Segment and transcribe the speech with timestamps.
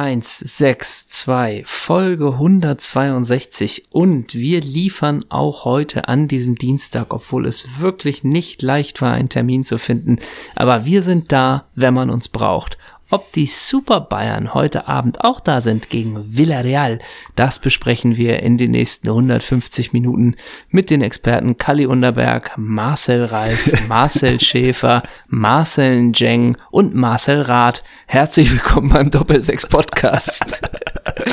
[0.00, 8.62] 162, Folge 162 und wir liefern auch heute an diesem Dienstag, obwohl es wirklich nicht
[8.62, 10.18] leicht war, einen Termin zu finden.
[10.56, 12.78] Aber wir sind da, wenn man uns braucht.
[13.12, 17.00] Ob die Super Bayern heute Abend auch da sind gegen Villarreal,
[17.34, 20.36] das besprechen wir in den nächsten 150 Minuten
[20.68, 27.82] mit den Experten Kali Underberg, Marcel Reif, Marcel Schäfer, Marcel Njeng und Marcel Rath.
[28.06, 30.62] Herzlich willkommen beim Doppelsechs Podcast.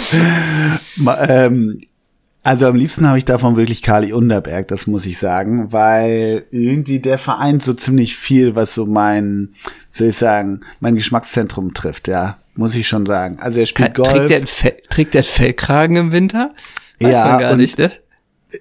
[1.27, 1.79] ähm,
[2.47, 6.99] also am liebsten habe ich davon wirklich Kali Underberg, das muss ich sagen, weil irgendwie
[6.99, 9.49] der vereint so ziemlich viel, was so mein,
[9.97, 13.37] soll ich sagen, mein Geschmackszentrum trifft, ja, muss ich schon sagen.
[13.39, 14.09] Also er spielt Golf.
[14.09, 16.53] Trägt der, Fe trägt der Fellkragen im Winter?
[16.99, 17.91] Weiß ja, man gar nicht, ne?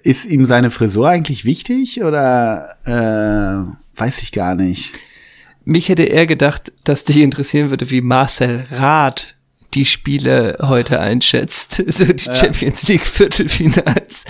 [0.03, 4.93] Ist ihm seine Frisur eigentlich wichtig oder äh, weiß ich gar nicht.
[5.63, 9.35] Mich hätte er gedacht, dass dich interessieren würde, wie Marcel Rath
[9.73, 12.35] die Spiele heute einschätzt, so die ja.
[12.35, 14.25] Champions League Viertelfinals.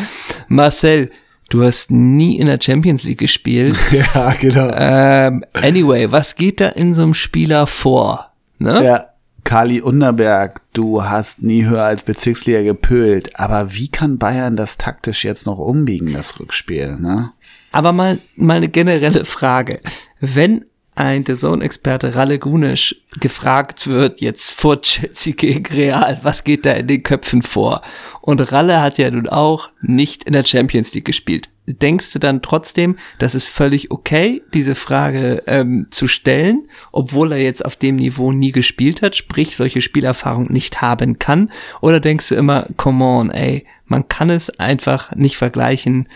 [0.47, 1.09] Marcel,
[1.49, 3.77] du hast nie in der Champions League gespielt.
[3.91, 4.71] Ja, genau.
[4.73, 8.31] Ähm, anyway, was geht da in so einem Spieler vor?
[8.59, 8.83] Ne?
[8.83, 9.05] Ja.
[9.43, 15.23] Kali Underberg, du hast nie höher als Bezirksliga gepölt, aber wie kann Bayern das taktisch
[15.23, 17.31] jetzt noch umbiegen, das Rückspiel, ne?
[17.71, 19.79] Aber mal, mal eine generelle Frage.
[20.19, 20.65] Wenn
[20.97, 26.73] ein The Zone-Experte Ralle Gunisch gefragt wird, jetzt vor Chelsea gegen Real, was geht da
[26.73, 27.81] in den Köpfen vor?
[28.21, 31.49] Und Ralle hat ja nun auch nicht in der Champions League gespielt.
[31.65, 37.41] Denkst du dann trotzdem, das ist völlig okay, diese Frage ähm, zu stellen, obwohl er
[37.41, 41.51] jetzt auf dem Niveau nie gespielt hat, sprich solche Spielerfahrung nicht haben kann?
[41.81, 46.07] Oder denkst du immer, come on, ey, man kann es einfach nicht vergleichen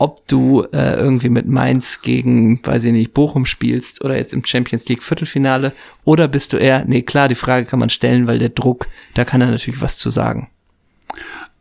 [0.00, 4.42] ob du äh, irgendwie mit Mainz gegen, weiß ich nicht, Bochum spielst oder jetzt im
[4.42, 8.38] Champions League Viertelfinale oder bist du eher, nee, klar, die Frage kann man stellen, weil
[8.38, 10.48] der Druck, da kann er natürlich was zu sagen.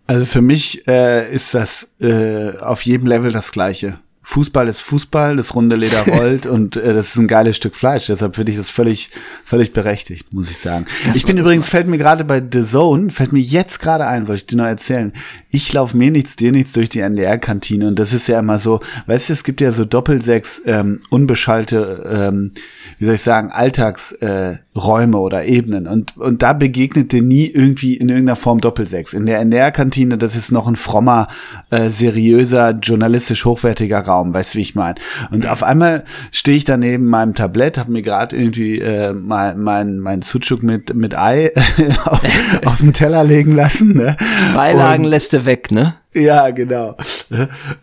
[0.07, 3.99] Also für mich äh, ist das äh, auf jedem Level das Gleiche.
[4.29, 8.05] Fußball ist Fußball, das runde Leder rollt und äh, das ist ein geiles Stück Fleisch.
[8.05, 9.09] Deshalb finde ich das völlig,
[9.43, 10.85] völlig berechtigt, muss ich sagen.
[11.07, 14.27] Das ich bin übrigens, fällt mir gerade bei The Zone, fällt mir jetzt gerade ein,
[14.27, 15.13] wollte ich dir noch erzählen.
[15.49, 18.81] Ich laufe mir nichts, dir nichts durch die NDR-Kantine und das ist ja immer so,
[19.07, 22.51] weißt du, es gibt ja so Doppelsechs ähm, unbeschallte ähm,
[22.97, 25.87] wie soll ich sagen, Alltagsräume äh, oder Ebenen.
[25.87, 29.13] Und, und da begegnete nie irgendwie in irgendeiner Form Doppelsechs.
[29.13, 31.27] In der NDR-Kantine, das ist noch ein frommer,
[31.69, 34.95] äh, seriöser, journalistisch hochwertiger Raum, weißt du, wie ich meine.
[35.31, 39.59] Und auf einmal stehe ich da neben meinem Tablett, habe mir gerade irgendwie äh, mein,
[39.59, 41.51] mein, mein Sucuk mit, mit Ei
[42.05, 42.21] auf,
[42.65, 43.95] auf den Teller legen lassen.
[43.95, 44.17] Ne?
[44.53, 45.95] Beilagen und, lässt du weg, ne?
[46.13, 46.95] Ja, genau.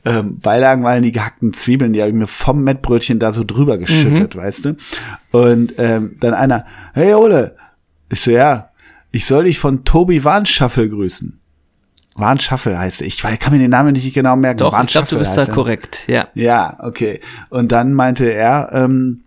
[0.04, 3.78] Ähm, Beilagen waren die gehackten Zwiebeln, die habe ich mir vom Mettbrötchen da so drüber
[3.78, 4.40] geschüttet, mhm.
[4.40, 4.76] weißt du?
[5.30, 6.64] Und ähm, dann einer,
[6.94, 7.56] hey Ole,
[8.08, 8.70] ich so, ja,
[9.12, 11.40] ich soll dich von Tobi Warnschaffel grüßen.
[12.16, 13.06] Warnschaffel heißt er.
[13.06, 14.58] Ich kann mir den Namen nicht genau merken.
[14.58, 16.28] Doch, ich glaube, du bist da korrekt, ja.
[16.34, 17.20] Ja, okay.
[17.50, 19.22] Und dann meinte er, ähm,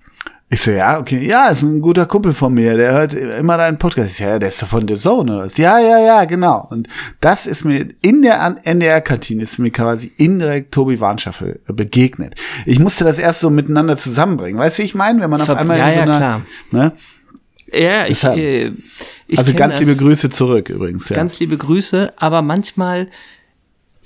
[0.51, 3.77] ich so, ja, okay, ja, ist ein guter Kumpel von mir, der hört immer deinen
[3.77, 4.11] Podcast.
[4.11, 5.47] Ich so, ja, der ist doch von The Zone, oder?
[5.57, 6.67] Ja, ja, ja, genau.
[6.71, 6.87] Und
[7.21, 12.33] das ist mir, in der NDR-Kantine ist mir quasi indirekt Tobi Warnschaffel begegnet.
[12.65, 14.59] Ich musste das erst so miteinander zusammenbringen.
[14.59, 15.21] Weißt du, wie ich meine?
[15.21, 16.41] Wenn man auf einmal ja, in so einer, ja, klar.
[16.71, 16.91] Ne?
[17.71, 18.71] Ja, ich, Deshalb, äh,
[19.27, 21.15] ich Also ganz liebe Grüße zurück übrigens, ja.
[21.15, 23.07] Ganz liebe Grüße, aber manchmal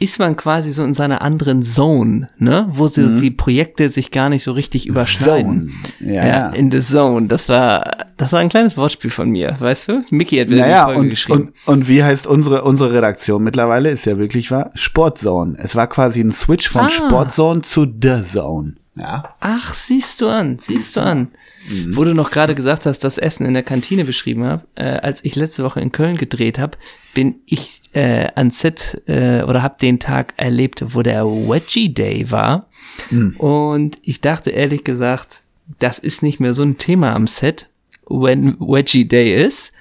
[0.04, 2.68] ist man quasi so in seiner anderen Zone, ne?
[2.70, 3.22] Wo so mhm.
[3.22, 5.72] die Projekte sich gar nicht so richtig überschneiden.
[6.00, 6.14] Zone.
[6.14, 7.28] Ja, ja, in the Zone.
[7.28, 10.04] Das war, das war ein kleines Wortspiel von mir, weißt du?
[10.12, 11.54] Mickey hat wieder naja, die Folge und, geschrieben.
[11.66, 13.90] Und, und wie heißt unsere, unsere Redaktion mittlerweile?
[13.92, 14.72] Ist ja wirklich wahr?
[14.76, 15.56] Sportzone.
[15.58, 16.90] Es war quasi ein Switch von ah.
[16.90, 18.74] Sportzone zu The Zone.
[18.96, 19.36] Ja.
[19.40, 21.30] Ach, siehst du an, siehst du an.
[21.70, 21.96] Mhm.
[21.96, 25.24] Wo du noch gerade gesagt hast, das Essen in der Kantine beschrieben habe, äh, als
[25.24, 26.78] ich letzte Woche in Köln gedreht habe,
[27.14, 32.30] bin ich äh, an Set äh, oder habe den Tag erlebt, wo der Wedgie Day
[32.32, 32.68] war.
[33.12, 33.36] Mhm.
[33.38, 35.42] Und ich dachte ehrlich gesagt,
[35.80, 37.70] das ist nicht mehr so ein Thema am Set,
[38.10, 39.74] wenn Wedgie Day ist.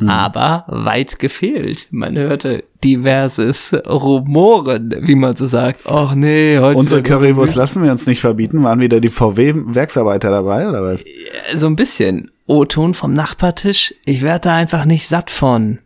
[0.00, 0.08] Mhm.
[0.08, 1.88] Aber weit gefehlt.
[1.90, 5.82] Man hörte diverses Rumoren, wie man so sagt.
[5.84, 6.78] Ach nee, heute.
[6.78, 8.62] Unsere Currywurst lassen wir uns nicht verbieten.
[8.62, 11.04] Waren wieder die VW-Werksarbeiter dabei, oder was?
[11.54, 12.30] So ein bisschen.
[12.46, 13.94] O-Ton vom Nachbartisch.
[14.06, 15.80] Ich werde da einfach nicht satt von.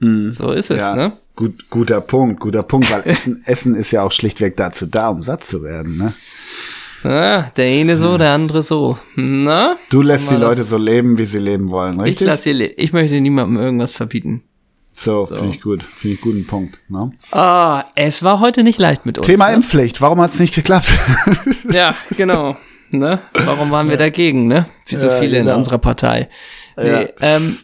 [0.00, 0.32] Mhm.
[0.32, 0.94] So ist es, ja.
[0.94, 1.12] ne?
[1.34, 5.22] Gut, guter Punkt, guter Punkt, weil Essen, Essen ist ja auch schlichtweg dazu da, um
[5.22, 6.12] satt zu werden, ne?
[7.04, 8.98] Ah, der eine so, der andere so.
[9.14, 9.76] Na?
[9.90, 12.22] Du lässt die Leute so leben, wie sie leben wollen, richtig?
[12.22, 14.42] Ich lass sie Ich möchte niemandem irgendwas verbieten.
[14.92, 15.36] So, so.
[15.36, 15.84] finde ich gut.
[15.84, 16.78] Finde ich guten Punkt.
[16.88, 17.12] Ne?
[17.30, 19.26] Ah, es war heute nicht leicht mit uns.
[19.26, 19.56] Thema ne?
[19.56, 20.00] Impfpflicht.
[20.00, 20.88] Warum hat es nicht geklappt?
[21.70, 22.56] ja, genau.
[22.90, 23.20] Ne?
[23.44, 24.66] Warum waren wir dagegen, ne?
[24.86, 25.52] Wie so viele ja, genau.
[25.52, 26.28] in unserer Partei.
[26.76, 27.08] Nee, ja.
[27.20, 27.58] ähm,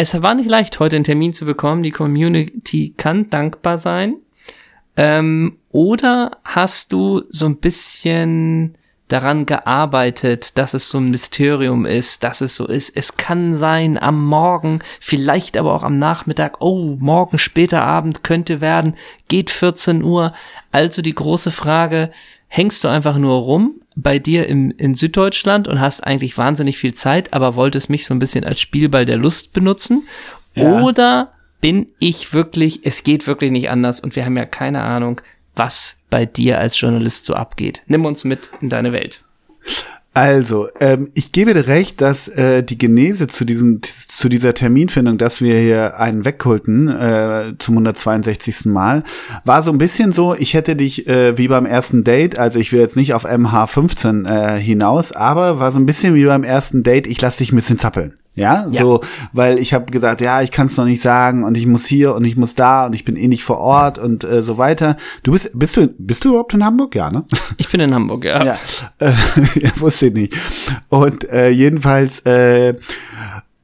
[0.00, 1.82] es war nicht leicht, heute einen Termin zu bekommen.
[1.82, 4.14] Die Community kann dankbar sein.
[4.96, 8.78] Ähm, oder hast du so ein bisschen
[9.08, 12.96] daran gearbeitet, dass es so ein Mysterium ist, dass es so ist.
[12.96, 18.60] Es kann sein am Morgen, vielleicht aber auch am Nachmittag, oh, morgen später Abend könnte
[18.60, 18.94] werden,
[19.26, 20.32] geht 14 Uhr.
[20.70, 22.12] Also die große Frage,
[22.46, 26.94] hängst du einfach nur rum bei dir im, in Süddeutschland und hast eigentlich wahnsinnig viel
[26.94, 30.06] Zeit, aber wolltest mich so ein bisschen als Spielball der Lust benutzen?
[30.54, 30.82] Ja.
[30.82, 35.20] Oder bin ich wirklich, es geht wirklich nicht anders und wir haben ja keine Ahnung,
[35.56, 37.82] was bei dir als Journalist so abgeht.
[37.86, 39.24] Nimm uns mit in deine Welt.
[40.18, 45.16] Also, ähm, ich gebe dir recht, dass äh, die Genese zu diesem zu dieser Terminfindung,
[45.16, 48.64] dass wir hier einen wegholten äh, zum 162.
[48.64, 49.04] Mal,
[49.44, 52.72] war so ein bisschen so, ich hätte dich äh, wie beim ersten Date, also ich
[52.72, 56.82] will jetzt nicht auf MH15 äh, hinaus, aber war so ein bisschen wie beim ersten
[56.82, 58.14] Date, ich lass dich ein bisschen zappeln.
[58.38, 59.00] Ja, ja, so,
[59.32, 62.14] weil ich habe gesagt, ja, ich kann es noch nicht sagen und ich muss hier
[62.14, 64.96] und ich muss da und ich bin eh nicht vor Ort und äh, so weiter.
[65.22, 66.94] Du bist, bist du, bist du überhaupt in Hamburg?
[66.94, 67.24] Ja, ne?
[67.56, 68.44] Ich bin in Hamburg, ja.
[68.44, 68.58] Ja,
[68.98, 69.12] äh,
[69.60, 70.34] ja wusste ich nicht.
[70.88, 72.74] Und äh, jedenfalls äh,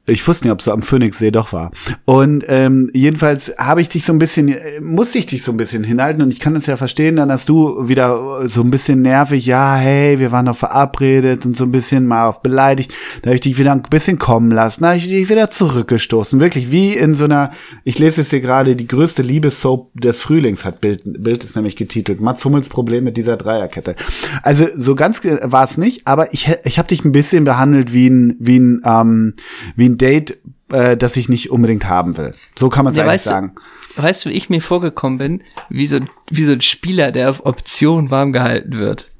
[0.07, 1.71] ich wusste nicht, ob es so am Phoenixsee doch war.
[2.05, 5.57] Und ähm, jedenfalls habe ich dich so ein bisschen, äh, musste ich dich so ein
[5.57, 9.01] bisschen hinhalten und ich kann es ja verstehen, dann hast du wieder so ein bisschen
[9.01, 12.93] nervig, ja, hey, wir waren doch verabredet und so ein bisschen mal auf beleidigt.
[13.21, 16.39] Da habe ich dich wieder ein bisschen kommen lassen, da habe ich dich wieder zurückgestoßen.
[16.39, 17.51] Wirklich wie in so einer,
[17.83, 21.75] ich lese es hier gerade, die größte Liebessoap des Frühlings hat Bild, Bild ist nämlich
[21.75, 22.21] getitelt.
[22.21, 23.95] Mats Hummels Problem mit dieser Dreierkette.
[24.43, 28.07] Also so ganz war es nicht, aber ich, ich habe dich ein bisschen behandelt wie
[28.07, 29.33] ein, wie ein, ähm,
[29.75, 30.37] wie ein Date,
[30.71, 32.33] äh, das ich nicht unbedingt haben will.
[32.57, 33.53] So kann man es ja, eigentlich sagen.
[33.95, 35.43] Du, weißt du, wie ich mir vorgekommen bin?
[35.69, 35.99] Wie so,
[36.29, 39.11] wie so ein Spieler, der auf Option warm gehalten wird.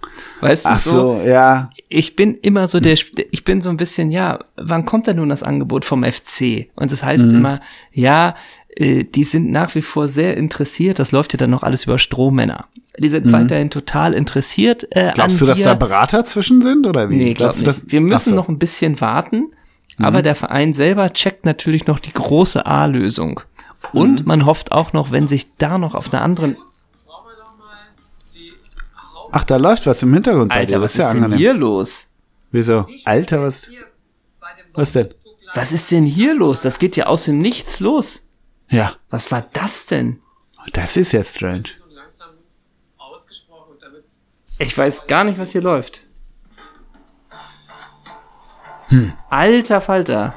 [0.42, 1.70] Weißt du, Ach so, so, ja.
[1.90, 5.30] Ich bin immer so der, ich bin so ein bisschen, ja, wann kommt denn nun
[5.30, 6.68] das Angebot vom FC?
[6.76, 7.38] Und das heißt mhm.
[7.38, 7.60] immer,
[7.92, 8.36] ja,
[8.76, 11.00] äh, die sind nach wie vor sehr interessiert.
[11.00, 12.66] Das läuft ja dann noch alles über Strohmänner.
[13.00, 13.34] Die sind mhm.
[13.34, 14.88] weiterhin total interessiert.
[14.92, 17.18] Äh, Glaubst du, dass da Berater zwischen sind oder wie?
[17.18, 17.92] Nee, glaub nicht.
[17.92, 18.36] Wir müssen so.
[18.36, 19.52] noch ein bisschen warten.
[20.00, 20.24] Aber mhm.
[20.24, 23.42] der Verein selber checkt natürlich noch die große A-Lösung.
[23.94, 24.28] Und mhm.
[24.28, 26.58] man hofft auch noch, wenn sich da noch auf einer anderen.
[29.32, 30.82] Ach, da läuft was im Hintergrund Alter, bei dir.
[30.82, 32.08] Was ist, ja denn hier los?
[32.52, 32.88] Wieso?
[33.04, 33.68] Alter, was?
[34.74, 35.14] Was denn?
[35.54, 36.62] Was ist denn hier los?
[36.62, 38.24] Das geht ja aus dem Nichts los.
[38.70, 38.94] Ja.
[39.10, 40.20] Was war das denn?
[40.74, 41.70] Das ist ja strange.
[44.58, 46.05] Ich weiß gar nicht, was hier läuft.
[48.90, 49.14] Hm.
[49.30, 50.34] Alter Falter.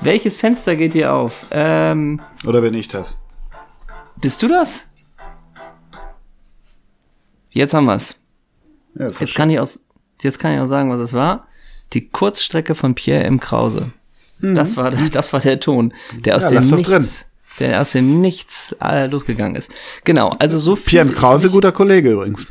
[0.00, 1.46] Welches Fenster geht hier auf?
[1.50, 3.18] Ähm, Oder bin ich das?
[4.20, 4.84] Bist du das?
[7.52, 8.16] Jetzt haben wir's.
[8.94, 9.68] Ja, jetzt, kann ich auch,
[10.22, 11.46] jetzt kann ich auch sagen, was es war.
[11.92, 13.40] Die Kurzstrecke von Pierre M.
[13.40, 13.92] Krause.
[14.40, 14.54] Mhm.
[14.54, 15.92] Das, war, das war der Ton,
[16.24, 17.26] der aus ja, dem Nichts,
[17.58, 19.70] der aus dem Nichts äh, losgegangen ist.
[20.04, 20.90] Genau, also so viel.
[20.90, 21.14] Pierre M.
[21.14, 22.46] Krause, guter Kollege übrigens.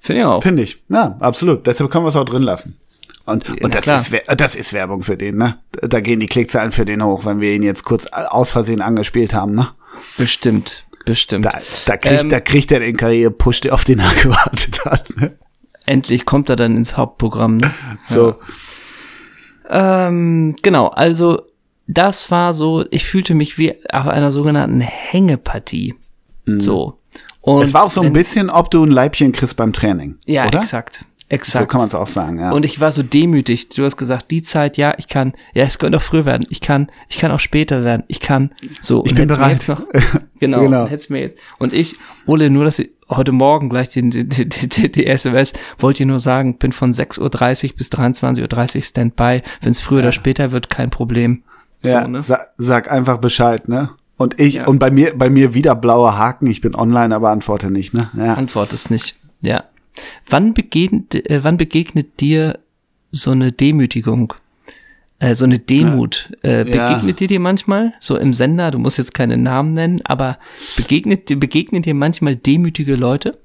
[0.00, 0.42] Finde ich auch.
[0.42, 0.82] Finde ich.
[0.88, 1.66] Ja, absolut.
[1.66, 2.76] Deshalb können wir es auch drin lassen.
[3.26, 5.58] Und, und das, ist, das ist Werbung für den, ne?
[5.80, 9.32] Da gehen die Klickzahlen für den hoch, wenn wir ihn jetzt kurz aus Versehen angespielt
[9.32, 9.68] haben, ne?
[10.16, 11.44] Bestimmt, bestimmt.
[11.44, 15.16] Da, da, kriegt, ähm, da kriegt er den Karriere-Push, der auf den er gewartet hat,
[15.16, 15.36] ne?
[15.86, 17.70] Endlich kommt er dann ins Hauptprogramm, ne?
[18.02, 18.36] So.
[19.70, 20.08] Ja.
[20.08, 21.42] Ähm, genau, also
[21.86, 25.94] das war so, ich fühlte mich wie auf einer sogenannten Hängepartie.
[26.46, 26.60] Mhm.
[26.60, 26.98] So.
[27.40, 30.16] Und es war auch so ein bisschen, ob du ein Leibchen kriegst beim Training.
[30.26, 30.60] Ja, oder?
[30.60, 31.04] exakt.
[31.32, 31.62] Exakt.
[31.62, 32.52] So kann man es auch sagen, ja.
[32.52, 33.70] Und ich war so demütig.
[33.70, 36.46] Du hast gesagt, die Zeit, ja, ich kann, ja, es könnte auch früher werden.
[36.50, 38.04] Ich kann, ich kann auch später werden.
[38.08, 38.50] Ich kann,
[38.82, 39.02] so.
[39.06, 39.52] Ich bin bereit.
[39.52, 39.82] Jetzt noch,
[40.40, 40.86] genau, genau.
[40.86, 41.38] Hätt's mir jetzt.
[41.58, 41.96] Und ich,
[42.26, 46.20] Ole, nur, dass ich heute Morgen gleich die, die, die, die, SMS, wollte ich nur
[46.20, 47.20] sagen, bin von 6.30
[47.70, 49.40] Uhr bis 23.30 Uhr Standby.
[49.62, 50.04] Wenn es früher ja.
[50.04, 51.44] oder später wird, kein Problem.
[51.82, 52.20] So, ja, ne?
[52.20, 53.88] sag, sag einfach Bescheid, ne?
[54.18, 54.66] Und ich, ja.
[54.66, 58.10] und bei mir, bei mir wieder blauer Haken, ich bin online, aber antworte nicht, ne?
[58.18, 58.34] Ja.
[58.34, 59.64] Antwortest nicht, ja.
[60.28, 62.58] Wann begegnet, äh, wann begegnet dir
[63.10, 64.34] so eine Demütigung?
[65.18, 66.30] Äh, so eine Demut.
[66.42, 67.12] Äh, begegnet ja.
[67.12, 67.92] dir dir manchmal?
[68.00, 70.38] So im Sender, du musst jetzt keine Namen nennen, aber
[70.76, 73.38] begegnet, begegnen dir manchmal demütige Leute?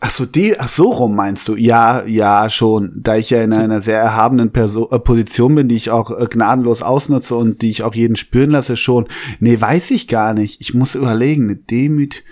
[0.00, 1.56] Ach so, die, ach so rum meinst du?
[1.56, 2.92] Ja, ja, schon.
[2.94, 6.26] Da ich ja in einer sehr erhabenen Perso äh, Position bin, die ich auch äh,
[6.26, 9.08] gnadenlos ausnutze und die ich auch jeden spüren lasse, schon.
[9.40, 10.60] Nee, weiß ich gar nicht.
[10.60, 12.22] Ich muss überlegen, eine Demüt,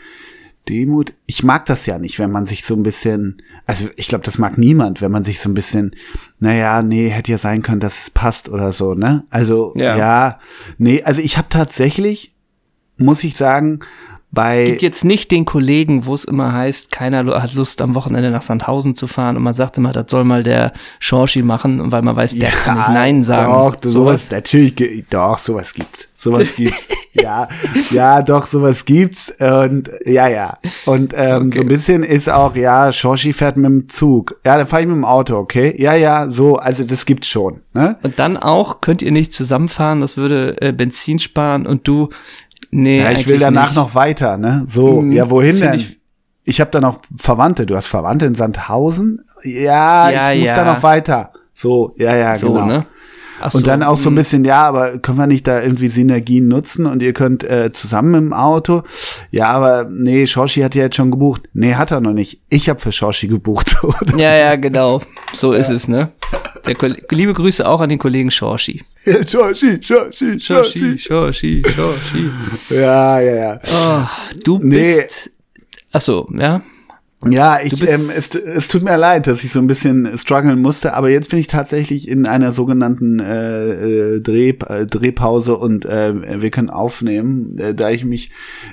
[0.68, 1.14] Demut.
[1.26, 4.38] Ich mag das ja nicht, wenn man sich so ein bisschen, also ich glaube, das
[4.38, 5.92] mag niemand, wenn man sich so ein bisschen,
[6.38, 9.25] naja, nee, hätte ja sein können, dass es passt oder so, ne?
[9.30, 10.38] Also, ja, ja
[10.78, 12.35] nee, also ich habe tatsächlich,
[12.96, 13.80] muss ich sagen,
[14.33, 18.30] bei gibt jetzt nicht den Kollegen, wo es immer heißt, keiner hat Lust am Wochenende
[18.30, 22.02] nach Sandhausen zu fahren und man sagt immer, das soll mal der Schorschi machen, weil
[22.02, 23.52] man weiß, der kann nicht Nein sagen.
[23.52, 26.06] Doch, sowas, natürlich, ge- doch, sowas gibt's.
[26.18, 26.88] Sowas gibt's.
[27.12, 27.47] ja,
[27.90, 29.33] ja, doch, sowas gibt's.
[29.38, 30.59] Und ja, ja.
[30.87, 34.38] Und ähm, so ein bisschen ist auch, ja, Shoshi fährt mit dem Zug.
[34.45, 35.75] Ja, dann fahre ich mit dem Auto, okay?
[35.78, 37.61] Ja, ja, so, also das gibt's schon.
[37.75, 37.97] Ne?
[38.02, 42.09] Und dann auch, könnt ihr nicht zusammenfahren, das würde äh, Benzin sparen und du,
[42.83, 43.76] nee, Ja, ich will danach nicht.
[43.76, 44.64] noch weiter, ne?
[44.68, 45.75] So, Mhm, ja, wohin denn?
[45.75, 45.99] ich-
[46.49, 47.66] Ich, habe da noch Verwandte.
[47.66, 49.21] Du hast Verwandte in Sandhausen?
[49.42, 50.64] Ja, Ja, ich muss ja.
[50.64, 51.33] da noch weiter.
[51.52, 52.66] So, ja, ja, so, genau.
[52.66, 52.87] ne?
[53.40, 54.16] Ach Und dann auch so ein mm.
[54.16, 58.14] bisschen, ja, aber können wir nicht da irgendwie Synergien nutzen und ihr könnt äh, zusammen
[58.14, 58.83] im Auto?
[59.30, 61.42] Ja, aber nee, Shoshi hat ja jetzt schon gebucht.
[61.52, 62.40] Nee, hat er noch nicht.
[62.49, 63.76] Ich habe für Shoshi gebucht.
[63.83, 64.16] oder?
[64.16, 65.02] Ja, ja, genau.
[65.35, 66.12] So ist es, ne?
[67.11, 68.83] Liebe Grüße auch an den Kollegen Schorschi.
[69.04, 72.30] Ja, Shoshi, Shoshi, Schorschi, Schorschi, Schorschi.
[72.71, 73.61] Ja, ja, ja.
[73.64, 74.02] Oh,
[74.45, 74.97] du Nee.
[75.02, 75.30] bist.
[75.92, 76.61] Ach so, ja.
[77.25, 80.92] Ja, ich, ähm, es, es tut mir leid, dass ich so ein bisschen strugglen musste,
[80.95, 86.42] aber jetzt bin ich tatsächlich in einer sogenannten äh, äh, Dreh, äh, Drehpause und äh,
[86.42, 88.30] wir können aufnehmen, äh, da ich mich,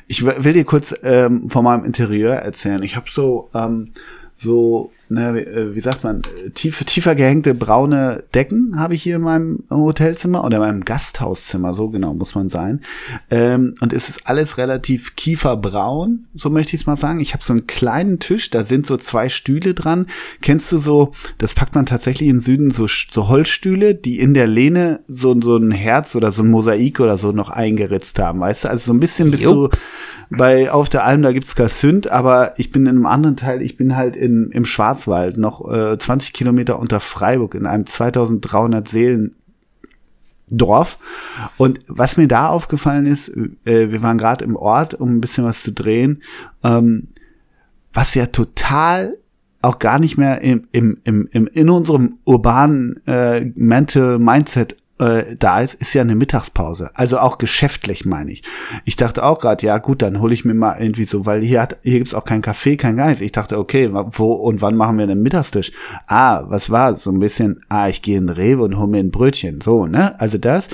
[0.08, 2.84] ich will dir kurz ähm, von meinem Interieur erzählen.
[2.84, 3.92] Ich habe so ähm,
[4.36, 6.22] so, na, wie, äh, wie sagt man,
[6.56, 11.74] tief, tiefer gehängte braune Decken habe ich hier in meinem Hotelzimmer oder in meinem Gasthauszimmer,
[11.74, 12.82] so genau muss man sein.
[13.30, 17.20] Ähm, und es ist alles relativ kieferbraun, so möchte ich es mal sagen.
[17.20, 20.08] Ich habe so einen kleinen Tisch, da sind so zwei Stühle dran.
[20.42, 24.48] Kennst du so, das packt man tatsächlich im Süden, so, so Holzstühle, die in der
[24.48, 28.66] Lehne so, so ein Herz oder so ein Mosaik oder so noch eingeritzt haben, weißt
[28.66, 28.70] du?
[28.70, 29.70] Also so ein bisschen bist du
[30.30, 33.62] bei auf der Alm, da gibt's kein Sünd, aber ich bin in einem anderen Teil,
[33.62, 34.66] ich bin halt in, im
[35.04, 39.36] Schwarzwald, noch äh, 20 Kilometer unter Freiburg, in einem 2300 Seelen
[40.50, 40.98] Dorf.
[41.58, 43.30] Und was mir da aufgefallen ist,
[43.66, 46.22] äh, wir waren gerade im Ort, um ein bisschen was zu drehen,
[46.64, 47.08] ähm,
[47.94, 49.18] was ja total
[49.62, 55.62] auch gar nicht mehr im, im, im, in unserem urbanen äh, Mental Mindset äh, da
[55.62, 56.92] ist, ist ja eine Mittagspause.
[56.94, 58.44] Also auch geschäftlich meine ich.
[58.86, 61.62] Ich dachte auch gerade, ja gut, dann hole ich mir mal irgendwie so, weil hier
[61.62, 63.22] hat, hier gibt's auch keinen Kaffee, kein Geist.
[63.22, 65.72] Ich dachte, okay, wo und wann machen wir den Mittagstisch?
[66.08, 67.62] Ah, was war so ein bisschen?
[67.70, 70.20] Ah, ich gehe in den Rewe und hole mir ein Brötchen, so ne?
[70.20, 70.68] Also das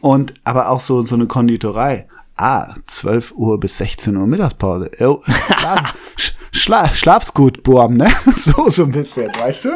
[0.00, 2.06] und aber auch so so eine Konditorei.
[2.38, 4.90] Ah, 12 Uhr bis 16 Uhr Mittagspause.
[5.00, 8.08] Jo, schlaf, sch- schla, schlaf's gut, Burm, ne?
[8.36, 9.68] So, so ein bisschen, weißt du?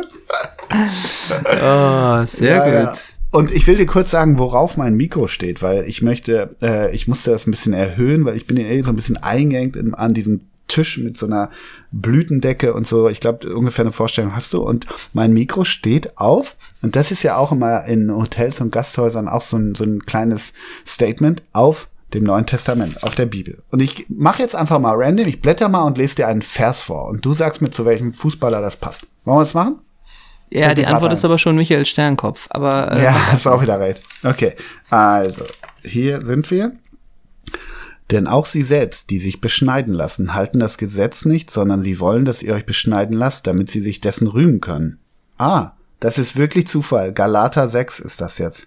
[1.63, 2.93] Oh, sehr Ja, ja.
[3.31, 7.07] Und ich will dir kurz sagen, worauf mein Mikro steht, weil ich möchte, äh, ich
[7.07, 9.95] musste das ein bisschen erhöhen, weil ich bin ja eh so ein bisschen eingeengt in,
[9.95, 11.51] an diesem Tisch mit so einer
[11.93, 13.09] Blütendecke und so.
[13.09, 14.63] Ich glaube, ungefähr eine Vorstellung hast du.
[14.63, 16.57] Und mein Mikro steht auf.
[16.83, 20.07] Und das ist ja auch immer in Hotels und Gasthäusern auch so ein, so ein
[20.07, 20.53] kleines
[20.87, 23.63] Statement auf dem Neuen Testament, auf der Bibel.
[23.71, 26.83] Und ich mache jetzt einfach mal random, ich blätter mal und lese dir einen Vers
[26.83, 27.07] vor.
[27.07, 29.07] Und du sagst mir, zu welchem Fußballer das passt.
[29.25, 29.79] Wollen wir das machen?
[30.53, 31.17] Ja, die Antwort ein.
[31.17, 32.47] ist aber schon Michael Sternkopf.
[32.51, 34.03] Aber äh, Ja, hast du auch wieder recht.
[34.23, 34.55] Okay,
[34.91, 35.45] also,
[35.83, 36.73] hier sind wir.
[38.11, 42.25] Denn auch sie selbst, die sich beschneiden lassen, halten das Gesetz nicht, sondern sie wollen,
[42.25, 44.99] dass ihr euch beschneiden lasst, damit sie sich dessen rühmen können.
[45.39, 47.13] Ah, das ist wirklich Zufall.
[47.13, 48.67] Galater 6 ist das jetzt.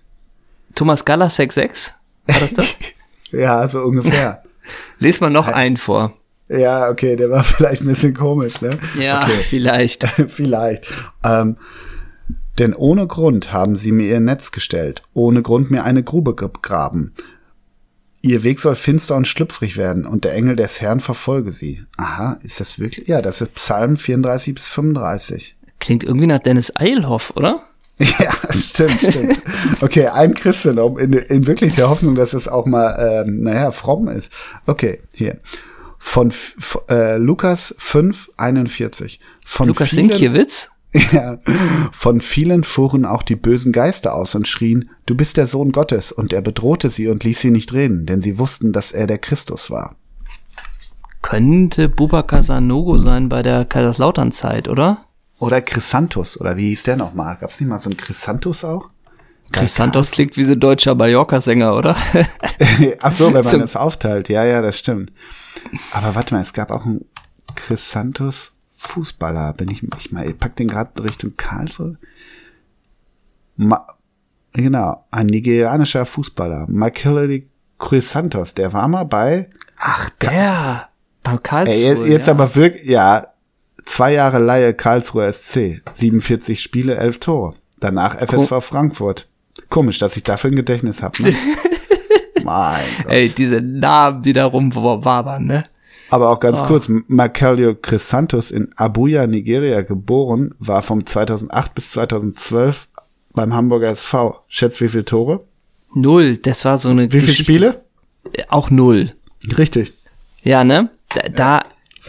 [0.76, 1.94] Thomas Galler 66?
[2.28, 2.78] War das das?
[3.32, 4.44] Ja, so ungefähr.
[5.00, 6.14] Lies mal noch einen vor.
[6.58, 8.78] Ja, okay, der war vielleicht ein bisschen komisch, ne?
[9.00, 9.38] Ja, Okay.
[9.50, 10.04] vielleicht.
[10.28, 10.88] Vielleicht.
[11.24, 11.58] Ähm,
[12.60, 17.14] denn ohne Grund haben sie mir ihr Netz gestellt, ohne Grund mir eine Grube gegraben.
[18.22, 21.84] Ihr Weg soll finster und schlüpfrig werden, und der Engel des Herrn verfolge sie.
[21.98, 23.08] Aha, ist das wirklich?
[23.08, 25.58] Ja, das ist Psalm 34 bis 35.
[25.80, 27.62] Klingt irgendwie nach Dennis Eilhoff, oder?
[28.00, 29.42] Ja, stimmt, stimmt.
[29.82, 34.08] Okay, ein Christentum in, in wirklich der Hoffnung, dass es auch mal, ähm, naja, fromm
[34.08, 34.32] ist.
[34.66, 35.40] Okay, hier.
[36.06, 36.32] Von
[36.90, 39.20] äh, Lukas 5, 41.
[39.46, 40.70] Von Lukas vielen- Sinkiewicz?
[41.12, 41.40] Ja,
[41.92, 46.12] von vielen fuhren auch die bösen Geister aus und schrien, du bist der Sohn Gottes,
[46.12, 49.18] und er bedrohte sie und ließ sie nicht reden, denn sie wussten, dass er der
[49.18, 49.96] Christus war.
[51.24, 55.06] Könnte Bubakar Sanogo sein bei der Kaiserslautern-Zeit, oder?
[55.40, 57.38] Oder Chrysanthus, oder wie hieß der nochmal?
[57.40, 58.90] Gab's nicht mal so einen Chrysanthus auch?
[59.52, 61.96] Chris Santos klingt wie so ein deutscher Mallorca-Sänger, oder?
[63.02, 64.30] Ach so, wenn man So- das aufteilt.
[64.30, 65.12] Ja, ja, das stimmt.
[65.92, 67.06] Aber warte mal, es gab auch einen
[67.56, 69.54] Chrysanthus Fußballer.
[69.54, 71.98] Bin ich, ich mal, ich pack den gerade Richtung Karlsruhe.
[73.56, 73.88] Ma,
[74.52, 76.68] genau, ein nigerianischer Fußballer.
[76.68, 77.44] Michael
[77.80, 80.90] Chrysanthos, der war mal bei Ach, der.
[81.24, 81.76] Beim Ey, Karlsruhe.
[81.76, 82.34] jetzt, jetzt ja.
[82.34, 83.28] aber wirklich, ja,
[83.86, 87.56] zwei Jahre Laie Karlsruher SC, 47 Spiele, 11 Tore.
[87.80, 89.28] Danach FSV Frankfurt.
[89.70, 91.22] Komisch, dass ich dafür ein Gedächtnis habe.
[91.22, 91.36] Ne?
[92.44, 93.12] Mein Gott.
[93.12, 95.66] Ey, diese Namen, die da rumwabern, ne?
[96.10, 96.66] Aber auch ganz Oh.
[96.66, 102.88] kurz, Markelio Chrysanthus in Abuja, Nigeria geboren, war vom 2008 bis 2012
[103.34, 104.40] beim Hamburger SV.
[104.48, 105.44] Schätzt wie viele Tore?
[105.96, 107.82] Null, das war so eine Wie viele Geschichte- Spiele?
[108.50, 109.14] Auch null.
[109.58, 109.94] Richtig.
[110.44, 110.90] Ja, ne?
[111.16, 111.62] Da, da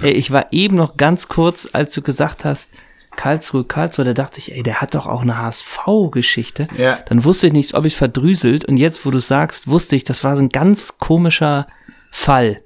[0.02, 2.70] ey, ich war eben noch ganz kurz, als du gesagt hast,
[3.16, 6.68] Karlsruhe, Karlsruhe, da dachte ich, ey, der hat doch auch eine HSV-Geschichte.
[6.78, 6.98] Ja.
[7.08, 8.64] Dann wusste ich nicht, ob ich verdrüselt.
[8.64, 11.66] Und jetzt, wo du sagst, wusste ich, das war so ein ganz komischer
[12.10, 12.60] Fall.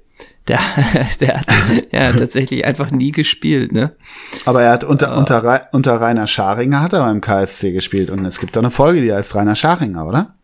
[0.47, 0.59] Der,
[1.19, 1.45] der hat
[1.91, 3.93] ja tatsächlich einfach nie gespielt, ne?
[4.45, 8.25] Aber er hat unter, unter, Rei- unter Rainer Scharinger hat er beim KSC gespielt und
[8.25, 10.35] es gibt auch eine Folge, die heißt Rainer Scharinger, oder?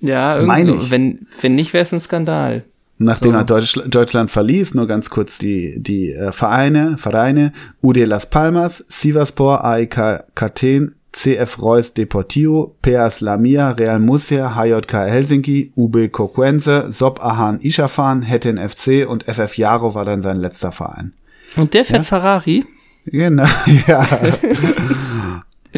[0.00, 2.64] Ja, irgendwie, wenn, wenn nicht, wäre es ein Skandal.
[2.98, 3.38] Nachdem So.
[3.38, 8.84] er Deutsch, Deutschland verließ, nur ganz kurz die, die äh, Vereine, Vereine, UD Las Palmas,
[8.88, 17.22] Sivaspor, AEK Kathen, CF Reus Deportivo, PS Lamia, Real Murcia, HJK Helsinki, UB Kokuense, Sob
[17.24, 21.12] Ahan Ishafan, Hetten FC und FF Jaro war dann sein letzter Verein.
[21.56, 22.64] Und der fährt Ferrari?
[23.06, 23.46] Genau,
[23.86, 24.06] ja.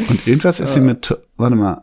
[0.09, 1.83] Und irgendwas ist sie mit, warte mal.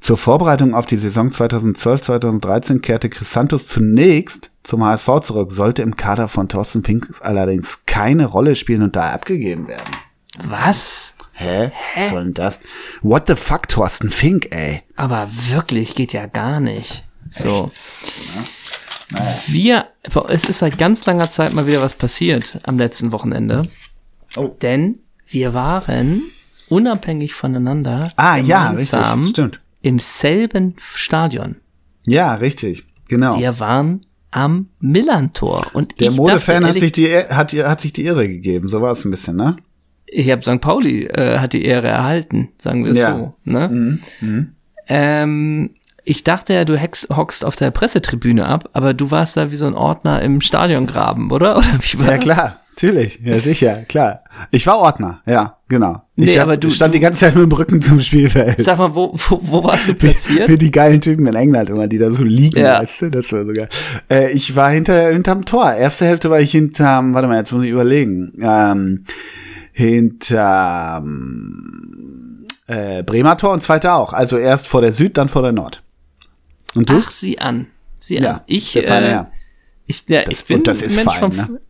[0.00, 6.28] Zur Vorbereitung auf die Saison 2012-2013 kehrte Chrysanthus zunächst zum HSV zurück, sollte im Kader
[6.28, 9.90] von Thorsten Fink allerdings keine Rolle spielen und da abgegeben werden.
[10.44, 11.14] Was?
[11.32, 11.72] Hä?
[11.96, 12.58] Was soll denn das?
[13.02, 14.82] What the fuck, Thorsten Fink, ey?
[14.96, 17.04] Aber wirklich geht ja gar nicht.
[17.28, 17.66] So.
[17.66, 18.12] Echt?
[19.46, 19.88] Wir,
[20.28, 23.68] es ist seit ganz langer Zeit mal wieder was passiert am letzten Wochenende.
[24.36, 24.56] Oh.
[24.62, 26.22] Denn wir waren
[26.68, 29.60] unabhängig voneinander Ah, ja, richtig, gemeinsam stimmt.
[29.82, 31.56] Im selben Stadion.
[32.06, 33.38] Ja, richtig, genau.
[33.38, 38.26] Wir waren am Millantor und Der Modefan hat sich die, hat, hat sich die Irre
[38.28, 39.56] gegeben, so war es ein bisschen, ne?
[40.14, 40.60] ich habe St.
[40.60, 43.14] Pauli äh, hat die Ehre erhalten, sagen wir es Ja.
[43.16, 43.34] so.
[43.44, 44.00] Ne?
[44.20, 44.52] Mhm.
[44.88, 45.70] Ähm,
[46.04, 49.56] ich dachte ja, du hex, hockst auf der Pressetribüne ab, aber du warst da wie
[49.56, 51.56] so ein Ordner im Stadiongraben, oder?
[51.58, 52.24] Oder wie war Ja, das?
[52.24, 54.24] klar, natürlich, ja, sicher, klar.
[54.50, 56.02] Ich war Ordner, ja, genau.
[56.16, 58.60] Ich Nee, hab- aber du- stand du- die ganze Zeit mit dem Rücken zum Spielfeld.
[58.60, 60.46] Sag mal, wo, wo, wo warst du platziert?
[60.46, 62.80] Für die geilen Typen in England immer, die da so liegen, Ja.
[62.80, 63.68] weißt du, das war sogar.
[64.10, 65.72] Äh, ich war hinter, hinterm Tor.
[65.72, 68.32] Erste Hälfte war ich hinterm, warte mal, jetzt muss ich überlegen.
[68.42, 69.04] Ähm,
[69.72, 71.06] hinterm
[72.66, 74.12] äh, Bremer Tor und zweite auch.
[74.12, 75.82] Also erst vor der Süd, dann vor der Nord.
[76.74, 77.00] Und du?
[77.02, 77.66] Ach, sieh an.
[78.00, 78.40] Sieh Ja, an.
[78.46, 79.24] Ich, äh,
[79.86, 81.60] ich, ja, Das- ich bin und das ist Mensch fein, vom, ne?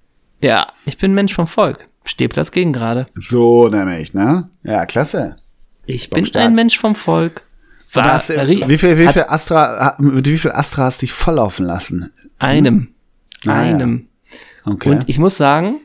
[0.42, 1.78] Ja, ich bin Mensch vom Volk.
[2.04, 3.06] Stehplatz gegen gerade.
[3.14, 4.48] So nämlich, ne?
[4.64, 5.36] Ja, klasse.
[5.86, 6.44] Ich bin stark.
[6.46, 7.42] ein Mensch vom Volk.
[7.92, 11.12] War, du- ri- wie viel, wie viel Astra, mit wie viel Astra hast du dich
[11.12, 12.10] volllaufen lassen?
[12.38, 12.88] einem.
[13.46, 13.74] Ah, ja.
[13.74, 14.08] einem.
[14.64, 14.90] Okay.
[14.90, 15.80] Und ich muss sagen,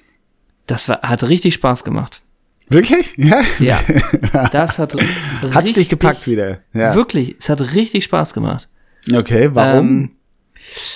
[0.67, 2.21] das war, hat richtig Spaß gemacht.
[2.69, 3.13] Wirklich?
[3.17, 3.41] Ja.
[3.59, 3.79] Ja.
[4.51, 6.59] Das hat Hat's richtig, dich gepackt wieder?
[6.73, 6.93] Ja.
[6.95, 8.69] Wirklich, es hat richtig Spaß gemacht.
[9.13, 9.87] Okay, warum?
[9.87, 10.11] Ähm,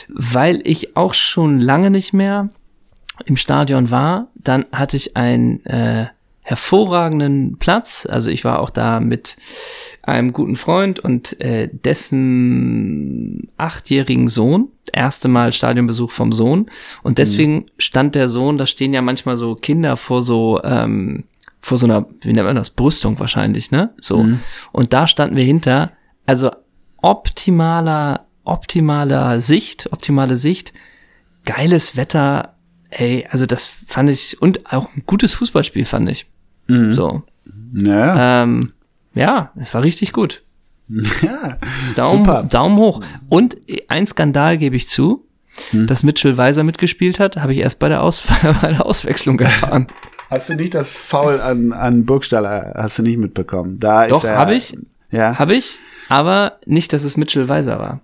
[0.10, 2.50] weil ich auch schon lange nicht mehr
[3.26, 4.28] im Stadion war.
[4.36, 6.08] Dann hatte ich einen äh,
[6.42, 8.08] hervorragenden Platz.
[8.10, 9.38] Also ich war auch da mit
[10.04, 14.70] einem guten Freund und äh, dessen achtjährigen Sohn.
[14.92, 16.70] Erste Mal Stadionbesuch vom Sohn.
[17.04, 21.26] Und deswegen stand der Sohn, da stehen ja manchmal so Kinder vor so, ähm,
[21.62, 23.94] vor so einer, wie nennt man das, Brüstung wahrscheinlich, ne?
[23.98, 24.26] So.
[24.72, 25.92] Und da standen wir hinter.
[26.26, 26.52] Also
[27.02, 30.74] optimaler, optimaler Sicht, optimale Sicht,
[31.46, 32.56] geiles Wetter,
[32.91, 36.27] ey, also das fand ich, und auch ein gutes Fußballspiel fand ich.
[36.67, 37.23] So.
[37.73, 38.43] ja.
[38.43, 38.71] Ähm,
[39.13, 40.41] ja, es war richtig gut.
[41.21, 41.58] ja.
[41.95, 42.43] Daumen, Super.
[42.43, 43.01] Daumen hoch.
[43.27, 43.58] Und
[43.89, 45.25] ein Skandal gebe ich zu,
[45.71, 45.86] Hm.
[45.86, 48.23] dass Mitchell Weiser mitgespielt hat, habe ich erst bei der, Aus
[48.62, 49.88] bei der Auswechslung erfahren.
[50.30, 53.77] Hast du nicht das Foul an, an Burgstaller, hast du nicht mitbekommen?
[53.77, 54.77] Da Doch, habe ich,
[55.12, 55.38] Ja.
[55.38, 57.99] habe ich, aber nicht, dass es Mitchell Weiser war.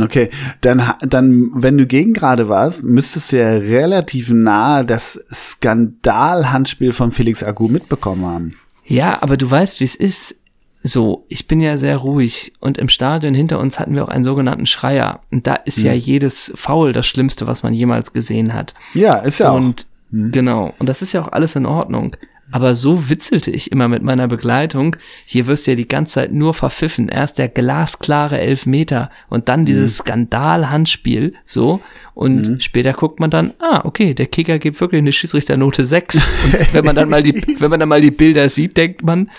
[0.00, 0.30] Okay,
[0.62, 7.12] dann, dann, wenn du gegen gerade warst, müsstest du ja relativ nahe das Skandalhandspiel von
[7.12, 8.54] Felix Agu mitbekommen haben.
[8.84, 10.36] Ja, aber du weißt, wie es ist.
[10.84, 14.24] So, ich bin ja sehr ruhig und im Stadion hinter uns hatten wir auch einen
[14.24, 15.20] sogenannten Schreier.
[15.30, 18.74] Und da ist ja jedes Foul das Schlimmste, was man jemals gesehen hat.
[18.92, 19.56] Ja, ist ja auch.
[19.56, 22.16] Und genau, und das ist ja auch alles in Ordnung.
[22.52, 24.96] Aber so witzelte ich immer mit meiner Begleitung.
[25.26, 27.08] Hier wirst du ja die ganze Zeit nur verpfiffen.
[27.08, 31.80] Erst der glasklare Elfmeter und dann dieses Skandal-Handspiel, so.
[32.14, 36.16] Und später guckt man dann, ah, okay, der Kicker gibt wirklich eine Schiedsrichternote 6.
[36.44, 39.30] Und wenn man dann mal die, wenn man dann mal die Bilder sieht, denkt man,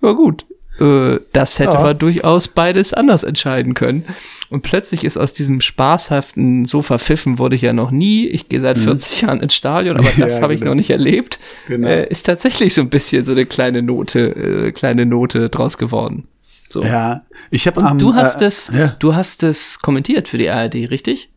[0.00, 0.46] ja gut,
[0.78, 1.80] das hätte Ja.
[1.82, 4.04] man durchaus beides anders entscheiden können.
[4.48, 8.26] Und plötzlich ist aus diesem spaßhaften, so verpfiffen wurde ich ja noch nie.
[8.26, 10.72] Ich gehe seit 40 Jahren ins Stadion, aber das Ja, habe ich genau.
[10.72, 11.38] noch nicht erlebt.
[11.68, 11.86] Genau.
[11.88, 14.20] Äh, ist tatsächlich so ein bisschen so eine kleine Note,
[14.68, 16.26] äh, kleine Note draus geworden.
[16.68, 16.82] So.
[16.82, 18.96] Ja, ich habe Und am, du hast äh, es, ja.
[18.98, 21.28] du hast es kommentiert für die ARD, richtig?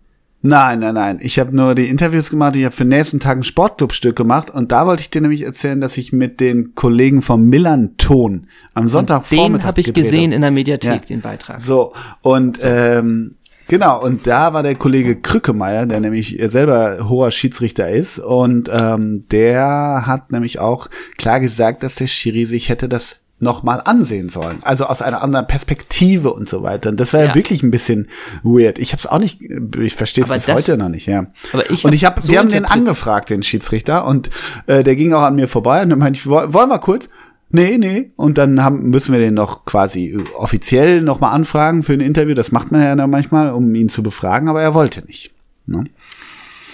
[0.48, 1.18] Nein, nein, nein.
[1.22, 2.56] Ich habe nur die Interviews gemacht.
[2.56, 4.52] Ich habe für den nächsten Tag ein Sportclubstück gemacht.
[4.52, 8.88] Und da wollte ich dir nämlich erzählen, dass ich mit den Kollegen vom Millanton am
[8.88, 10.36] Sonntagvormittag Den habe ich gesehen hab.
[10.36, 11.00] in der Mediathek, Ja.
[11.00, 11.60] den Beitrag.
[11.60, 13.36] So, und Ähm,
[13.68, 18.20] genau, und da war der Kollege Krückemeier, der nämlich selber hoher Schiedsrichter ist.
[18.20, 23.64] Und ähm, der hat nämlich auch klar gesagt, dass der Schiri sich hätte das noch
[23.64, 24.60] mal ansehen sollen.
[24.62, 26.90] Also aus einer anderen Perspektive und so weiter.
[26.90, 27.36] Und das war ja, Ja.
[27.36, 28.08] wirklich ein bisschen
[28.44, 28.80] weird.
[28.80, 31.28] Ich habe es auch nicht, ich verstehe es bis das- heute noch nicht, ja.
[31.52, 34.30] Aber ich und hab's ich habe, so wir haben den angefragt, den Schiedsrichter, und
[34.68, 37.10] äh, der ging auch an mir vorbei und dann meinte ich, woll- wollen wir kurz?
[37.50, 38.12] Nee, nee.
[38.16, 42.34] Und dann haben, müssen wir den noch quasi offiziell noch mal anfragen für ein Interview.
[42.36, 45.32] Das macht man ja dann manchmal, um ihn zu befragen, aber er wollte nicht.
[45.68, 45.84] Ne?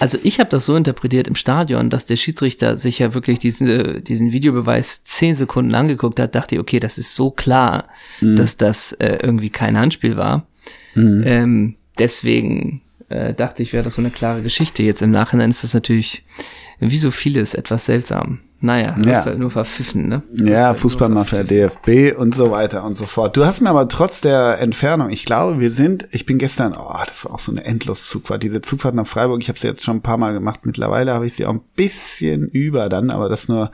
[0.02, 4.04] Also ich habe das so interpretiert im Stadion, dass der Schiedsrichter sich ja wirklich diesen,
[4.04, 7.88] diesen Videobeweis zehn Sekunden angeguckt hat, dachte, okay, das ist so klar,
[8.20, 10.48] dass das äh, irgendwie kein Handspiel war.
[11.24, 14.82] Ähm, deswegen äh, dachte ich, wäre das so eine klare Geschichte.
[14.82, 16.24] Jetzt im Nachhinein ist das natürlich,
[16.90, 18.40] wie so vieles, etwas seltsam.
[18.64, 19.20] Naja, das Ja.
[19.20, 20.22] ist halt nur verpfiffen, ne?
[20.36, 21.42] Ja, halt Fußballmafia.
[21.44, 23.36] DFB und so weiter und so fort.
[23.36, 26.94] Du hast mir aber trotz der Entfernung, ich glaube, wir sind, ich bin gestern, oh,
[27.08, 28.44] das war auch so eine Endloszugfahrt.
[28.44, 30.60] Diese Zugfahrt nach Freiburg, ich habe sie jetzt schon ein paar Mal gemacht.
[30.66, 33.72] Mittlerweile habe ich sie auch ein bisschen über dann, aber das nur,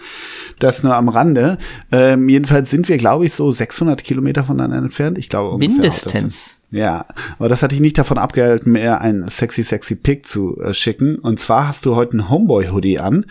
[0.60, 1.58] das nur am Rande.
[1.91, 5.17] Ähm, jedenfalls sind wir, glaube ich, so 600 Kilometer voneinander entfernt.
[5.17, 6.60] Ich glaube Mindestens.
[6.70, 7.06] Ja,
[7.39, 11.17] aber das hat dich nicht davon abgehalten, mir ein sexy, sexy Pick zu äh, schicken.
[11.17, 13.26] Und zwar hast du heute ein Homeboy-Hoodie an.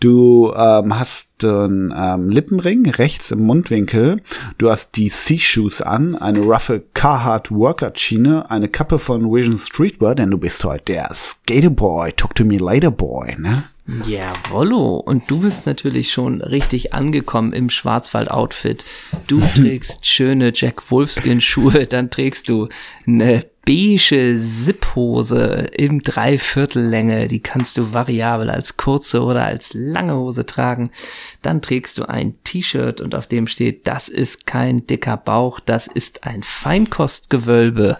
[0.00, 4.20] Du ähm, hast einen ähm, Lippenring rechts im Mundwinkel.
[4.58, 10.30] Du hast die Sea-Shoes an, eine roughe Carhartt Workout-Schiene, eine Kappe von Vision Streetwear, denn
[10.30, 13.64] du bist heute der Skaterboy, talk to me later boy, ne?
[13.86, 14.96] Jawollo.
[14.96, 18.84] Und du bist natürlich schon richtig angekommen im Schwarzwald-Outfit.
[19.26, 22.68] Du trägst schöne Jack Wolfskin-Schuhe, dann trägst du
[23.06, 27.28] eine beige Zip-Hose im Dreiviertellänge.
[27.28, 30.90] Die kannst du variabel als kurze oder als lange Hose tragen.
[31.42, 35.86] Dann trägst du ein T-Shirt und auf dem steht, das ist kein dicker Bauch, das
[35.86, 37.98] ist ein Feinkostgewölbe.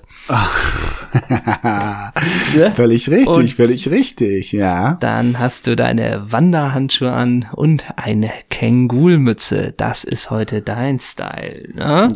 [2.57, 2.70] Ja?
[2.75, 4.96] Völlig richtig, Und- völlig richtig, ja.
[5.01, 9.75] Dann hast du deine Wanderhandschuhe an und eine Kängulmütze.
[9.77, 12.09] Das ist heute dein Style, ne?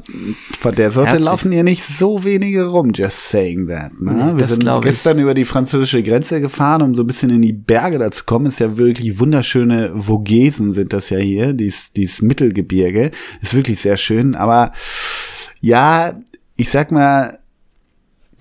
[0.59, 4.01] Von der Sorte Herzlich- laufen hier nicht so wenige rum, just saying that.
[4.01, 4.33] Ne?
[4.33, 4.91] Wir das sind glaub ich.
[4.91, 8.25] gestern über die französische Grenze gefahren, um so ein bisschen in die Berge da zu
[8.25, 8.47] kommen.
[8.47, 13.11] Ist ja wirklich wunderschöne Vogesen sind das ja hier, dies, dies Mittelgebirge.
[13.43, 14.73] Ist wirklich sehr schön, aber
[15.61, 16.19] ja,
[16.57, 17.39] ich sag mal,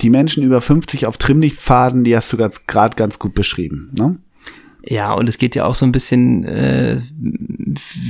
[0.01, 3.91] die Menschen über 50 auf Trimmlichtpfaden, die hast du ganz gerade ganz gut beschrieben.
[3.97, 4.17] Ne?
[4.87, 6.97] Ja, und es geht ja auch so ein bisschen, äh,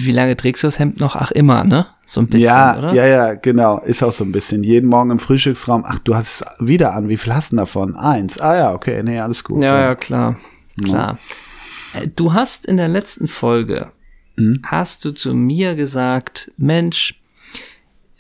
[0.04, 1.16] wie lange trägst du das Hemd noch?
[1.16, 1.86] Ach, immer, ne?
[2.06, 2.94] So ein bisschen, ja, oder?
[2.94, 3.80] ja, ja, genau.
[3.80, 4.64] Ist auch so ein bisschen.
[4.64, 7.08] Jeden Morgen im Frühstücksraum, ach, du hast es wieder an.
[7.08, 7.96] Wie viel hast du davon?
[7.96, 8.40] Eins.
[8.40, 9.64] Ah ja, okay, nee, alles gut.
[9.64, 10.36] Ja, ja, klar.
[10.84, 11.18] Klar.
[11.94, 13.92] Äh, Du hast in der letzten Folge,
[14.38, 14.60] Mhm.
[14.66, 17.22] hast du zu mir gesagt, Mensch,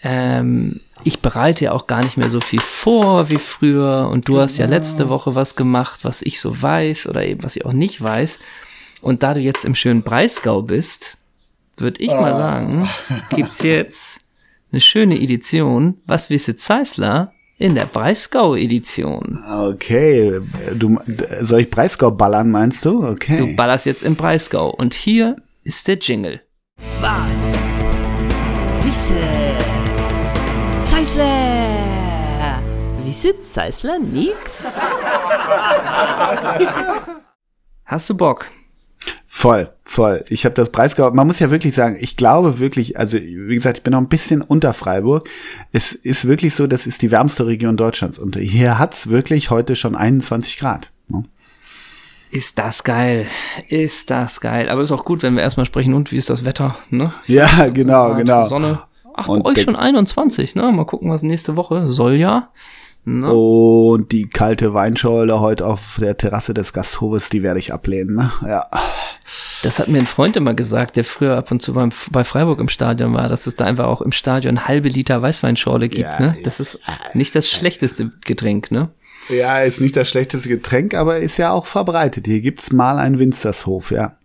[0.05, 4.39] ähm, ich bereite ja auch gar nicht mehr so viel vor wie früher und du
[4.39, 7.73] hast ja letzte Woche was gemacht, was ich so weiß oder eben was ich auch
[7.73, 8.39] nicht weiß.
[9.01, 11.17] Und da du jetzt im schönen Breisgau bist,
[11.77, 12.87] würde ich mal sagen,
[13.35, 14.21] gibt's jetzt
[14.71, 19.43] eine schöne Edition, was wisse Zeisler in der Breisgau-Edition.
[19.47, 20.39] Okay,
[20.75, 20.99] du,
[21.41, 23.07] soll ich Breisgau ballern, meinst du?
[23.07, 23.37] Okay.
[23.37, 24.69] Du ballerst jetzt im Breisgau.
[24.69, 26.41] Und hier ist der Jingle.
[26.99, 27.29] Was?
[28.83, 29.64] Wisse.
[33.25, 34.65] Wisse Zeisler nix?
[37.85, 38.45] Hast du Bock?
[39.25, 40.23] Voll, voll.
[40.29, 43.79] Ich habe das Breisgau, man muss ja wirklich sagen, ich glaube wirklich, also wie gesagt,
[43.79, 45.27] ich bin noch ein bisschen unter Freiburg.
[45.71, 49.75] Es ist wirklich so, das ist die wärmste Region Deutschlands und hier hat's wirklich heute
[49.75, 50.91] schon 21 Grad.
[51.07, 51.23] ne?
[52.29, 53.25] Ist das geil?
[53.69, 54.69] Ist das geil?
[54.69, 56.77] Aber ist auch gut, wenn wir erstmal sprechen, und wie ist das Wetter?
[56.91, 57.11] Ne?
[57.25, 58.47] Ja, genau, genau.
[58.47, 58.83] Sonne.
[59.15, 60.71] Ach, Und bei euch schon 21, ne?
[60.71, 62.49] Mal gucken, was nächste Woche soll ja.
[63.05, 63.31] Ne?
[63.31, 68.15] Und die kalte Weinschorle heute auf der Terrasse des Gasthofes, die werde ich ablehnen.
[68.15, 68.31] Ne?
[68.41, 68.63] Ja.
[69.61, 72.59] Das hat mir ein Freund immer gesagt, der früher ab und zu beim, bei Freiburg
[72.59, 76.01] im Stadion war, dass es da einfach auch im Stadion halbe Liter Weißweinschorle gibt.
[76.01, 76.37] Ja, ne?
[76.43, 76.79] Das ist
[77.13, 78.89] nicht das schlechteste Getränk, ne?
[79.29, 82.27] ja, ist nicht das schlechteste Getränk, aber ist ja auch verbreitet.
[82.27, 84.17] Hier gibt's mal einen Winzershof, ja.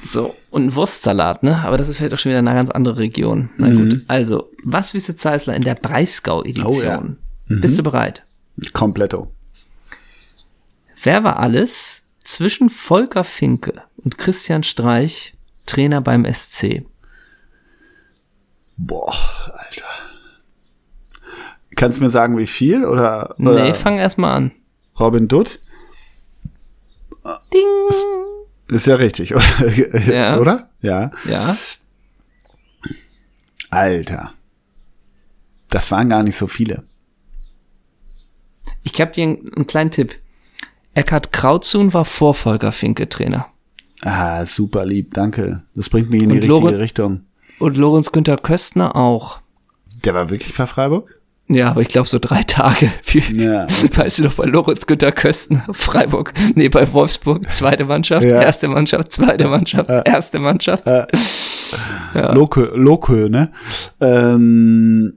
[0.00, 1.62] So, und ein Wurstsalat, ne?
[1.64, 3.50] Aber das ist vielleicht auch schon wieder eine ganz andere Region.
[3.58, 6.72] Na gut, also, was wisst Zeisler in der Breisgau-Edition?
[6.72, 7.02] Oh ja.
[7.60, 8.24] Bist du bereit?
[8.72, 9.32] Kompletto.
[11.02, 15.34] Wer war alles zwischen Volker Finke und Christian Streich
[15.66, 16.84] Trainer beim SC?
[18.76, 19.14] Boah,
[19.52, 19.84] Alter.
[21.76, 22.84] Kannst du mir sagen, wie viel?
[22.84, 24.52] Oder, oder Nee, fang erst mal an.
[24.98, 25.58] Robin Dutt?
[27.52, 27.96] Ding.
[28.68, 29.44] Ist ja richtig, oder?
[30.06, 30.38] Ja.
[30.38, 30.70] oder?
[30.80, 31.10] Ja.
[31.24, 31.56] Ja.
[33.70, 34.34] Alter.
[35.68, 36.84] Das waren gar nicht so viele.
[38.84, 40.14] Ich habe dir einen, einen kleinen Tipp.
[40.94, 43.46] Eckhard Krautzun war Vorfolger Finke-Trainer.
[44.02, 45.62] Ah, super lieb, danke.
[45.74, 47.20] Das bringt mich in die Und richtige Loren- Richtung.
[47.60, 49.38] Und Lorenz Günther Köstner auch.
[50.04, 51.20] Der war wirklich bei Freiburg?
[51.48, 52.90] Ja, aber ich glaube so drei Tage.
[53.32, 53.66] Ja.
[53.94, 58.42] Weißt du noch, bei Lorenz Günther Köstner, Freiburg, nee, bei Wolfsburg, zweite Mannschaft, Ja.
[58.42, 60.84] erste Mannschaft, zweite Mannschaft, erste Mannschaft.
[62.14, 63.50] Lokö, Lokö, ne?
[64.00, 65.14] Ähm,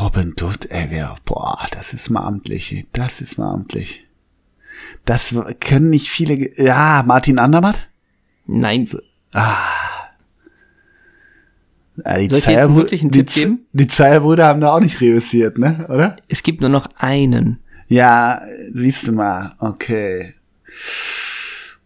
[0.00, 4.04] Robin Dutt, ey, wer, boah, das ist mal amtlich, das ist mal amtlich.
[5.04, 7.88] Das können nicht viele, ja, Martin Andermatt?
[8.46, 8.88] Nein,
[9.34, 9.58] Ja,
[12.18, 13.66] die Soll ich dir Zeyer- jetzt wirklich einen die, Tipp Z- geben?
[13.72, 16.16] Die Zeierbrüder haben da auch nicht reüssiert, ne, oder?
[16.28, 17.58] es gibt nur noch einen.
[17.88, 18.40] Ja,
[18.70, 20.32] siehst du mal, okay.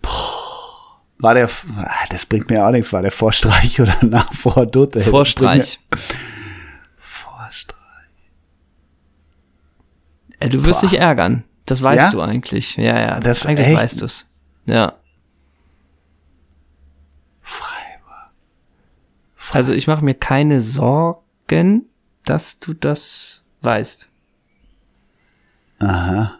[0.03, 0.11] Puh.
[1.19, 4.95] War der, ah, das bringt mir auch nichts, war der Vorstreich oder nach vor Dutt?
[4.95, 5.81] ey, das bringt Vorstreich.
[5.91, 5.99] mir-
[6.99, 7.77] Vorstreich.
[10.26, 10.88] Äh, du wirst Boah.
[10.90, 11.44] dich ärgern.
[11.66, 12.11] Das weißt Ja?
[12.11, 12.77] du eigentlich.
[12.77, 13.77] Ja, ja, Das- eigentlich echt?
[13.77, 14.27] weißt du's.
[14.66, 14.94] Ja.
[17.40, 18.31] Freiburg.
[19.53, 21.87] Also ich mache mir keine Sorgen,
[22.25, 24.09] dass du das weißt.
[25.79, 26.38] Aha.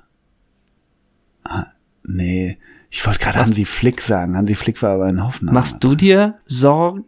[1.45, 1.67] Ah,
[2.05, 2.59] nee.
[2.91, 4.37] Ich wollte gerade Hansi Flick sagen.
[4.37, 5.55] Hansi Flick war aber in Hoffenheim.
[5.55, 7.05] Machst du dir Sorgen?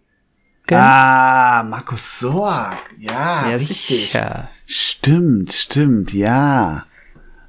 [0.76, 2.76] Ah, Markus Sorg.
[2.98, 3.76] Ja, ja, richtig.
[3.86, 4.48] sicher.
[4.66, 6.84] Stimmt, stimmt, ja.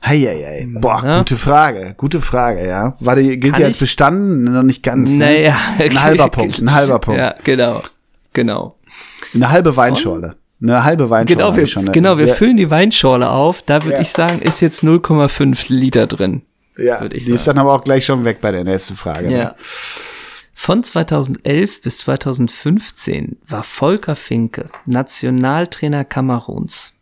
[0.05, 0.65] Heieiei.
[0.69, 1.17] Boah, Ja.
[1.19, 2.93] gute Frage, gute Frage, ja.
[3.01, 4.45] War die, gilt Kann die als ich- bestanden?
[4.45, 5.09] Noch nicht ganz.
[5.09, 5.17] Ne?
[5.17, 5.55] Naja.
[5.77, 7.19] Ein halber Punkt, ein halber Punkt.
[7.19, 7.83] Ja, genau.
[8.33, 8.77] Genau.
[9.35, 10.35] Eine halbe Weinschorle.
[10.61, 11.41] Eine halbe Weinschorle.
[11.43, 11.91] Genau, wir, schon, ne?
[11.91, 13.61] genau, wir ja, füllen die Weinschorle auf.
[13.65, 14.01] Da würde Ja.
[14.01, 16.43] ich sagen, ist jetzt 0,5 Liter drin.
[16.77, 19.27] ja, die ist dann aber auch gleich schon weg bei der nächsten Frage.
[19.27, 19.55] Ne?
[20.61, 26.95] Von 2011 bis 2015 war Volker Finke Nationaltrainer Kameruns.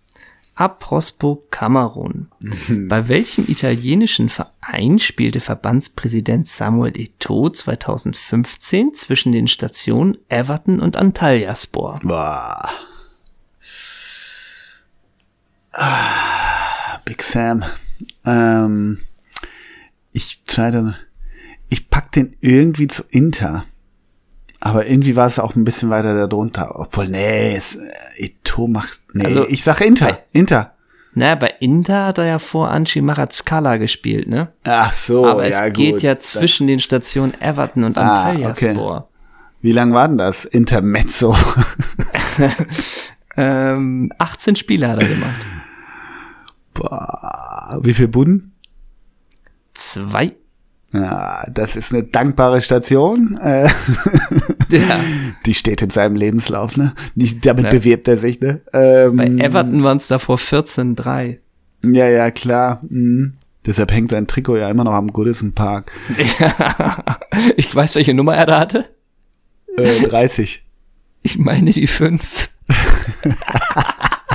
[0.53, 2.29] Apropos Kamerun.
[2.69, 11.99] Bei welchem italienischen Verein spielte Verbandspräsident Samuel Eto'o 2015 zwischen den Stationen Everton und Antalyaspor?
[12.03, 12.69] Boah.
[15.73, 17.65] Ah, Big Sam.
[18.23, 18.99] Ähm,
[20.13, 20.95] ich scheide,
[21.69, 23.65] ich pack den irgendwie zu Inter.
[24.59, 26.79] Aber irgendwie war es auch ein bisschen weiter darunter.
[26.79, 30.73] Obwohl, nee, es, äh, Ito macht, nee, Also, ich sage Inter, Inter.
[31.13, 34.51] Na, bei Inter hat er ja vor Anchi Marazkala gespielt, ne?
[34.63, 36.01] Ach so, Aber es ja geht gut.
[36.03, 39.09] ja zwischen den Stationen Everton und Ah, Antalyaspor.
[39.61, 40.45] Wie lang war denn das?
[40.45, 41.35] Intermezzo.
[43.39, 45.45] Ähm, 18 Spiele hat er gemacht.
[46.73, 48.53] Boah, wie viel Buden?
[49.75, 50.35] Zwei.
[51.01, 53.37] Ja, das ist eine dankbare Station.
[53.41, 53.69] Äh,
[54.69, 54.99] Ja.
[55.45, 56.93] Die steht in seinem Lebenslauf, ne?
[57.15, 57.71] Die, damit Ja.
[57.71, 58.61] bewirbt er sich, ne?
[58.73, 61.37] Ähm, Bei Everton waren es davor 14-3.
[61.83, 62.81] ja, ja, klar.
[62.89, 63.33] Mhm.
[63.65, 65.91] Deshalb hängt sein Trikot ja immer noch am Goodison Park.
[67.57, 68.85] Ich weiß, welche Nummer er da hatte.
[69.77, 70.65] Äh, 30.
[71.21, 72.49] Ich meine die 5.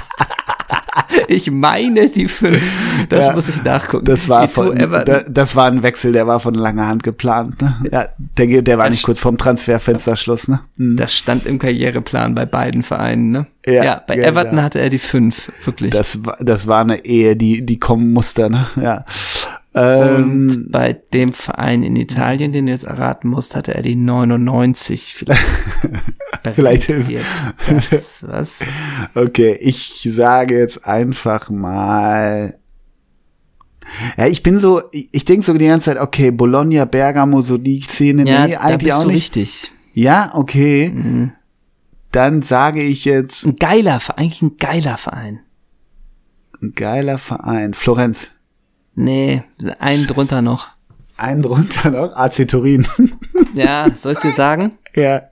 [1.28, 2.60] ich meine die 5.
[3.08, 4.04] Das Ja, muss ich nachgucken.
[4.04, 5.04] Das war, von, Everton.
[5.04, 7.76] da, das war ein Wechsel, der war von langer Hand geplant, ne?
[7.90, 10.60] Ja, der, der war Das nicht kurz vorm Transferfensterschluss, ne?
[10.76, 10.96] Mhm.
[10.96, 13.46] das stand im Karriereplan bei beiden Vereinen, ne?
[13.66, 14.64] Ja, bei ja, Everton ja.
[14.64, 15.90] hatte er die 5, wirklich.
[15.90, 18.66] Das war, das war eine Ehe, die, die kommen musste, ne?
[18.80, 19.04] Ja.
[19.74, 23.96] Ähm, Und bei dem Verein in Italien, den du jetzt erraten musst, hatte er die
[23.96, 25.44] 99 vielleicht.
[26.54, 27.24] Vielleicht- Berechtigt.
[27.68, 28.60] Das, was?
[29.14, 32.56] Okay, ich sage jetzt einfach mal.
[34.16, 37.80] Ja, ich bin so, ich, denke so die ganze Zeit, okay, Bologna, Bergamo, so die
[37.82, 39.16] Szene, Ja, nee, da eigentlich bist auch du nicht.
[39.36, 39.72] richtig.
[39.94, 40.90] Ja, okay.
[40.92, 41.32] Mhm.
[42.10, 45.40] Dann sage ich jetzt, Ein geiler Verein, eigentlich ein geiler Verein.
[46.60, 47.74] ein geiler Verein.
[47.74, 48.28] Florenz.
[48.94, 49.42] Nee,
[49.78, 50.68] einen drunter noch.
[51.16, 52.86] Einen drunter noch, AC Turin.
[53.54, 54.74] Ja, soll ich dir sagen?
[54.94, 55.22] ja.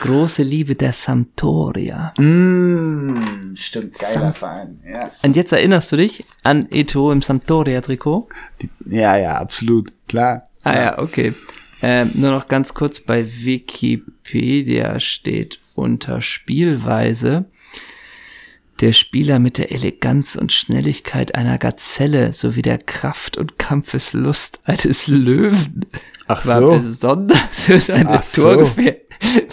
[0.00, 2.14] Große Liebe der Sampdoria.
[2.16, 4.80] Mm, stimmt, geiler Verein.
[4.90, 5.10] Ja.
[5.22, 8.26] Und jetzt erinnerst du dich an Eto im Sampdoria-Trikot?
[8.62, 10.48] Die, ja, ja, absolut, klar.
[10.62, 11.34] Ah ja, okay.
[11.82, 17.44] Ähm, nur noch ganz kurz bei Wikipedia steht unter Spielweise
[18.80, 25.06] der Spieler mit der Eleganz und Schnelligkeit einer Gazelle sowie der Kraft und Kampfeslust eines
[25.08, 25.86] Löwen.
[26.28, 26.78] Ach war so.
[26.80, 28.70] besonders für seine Ach so.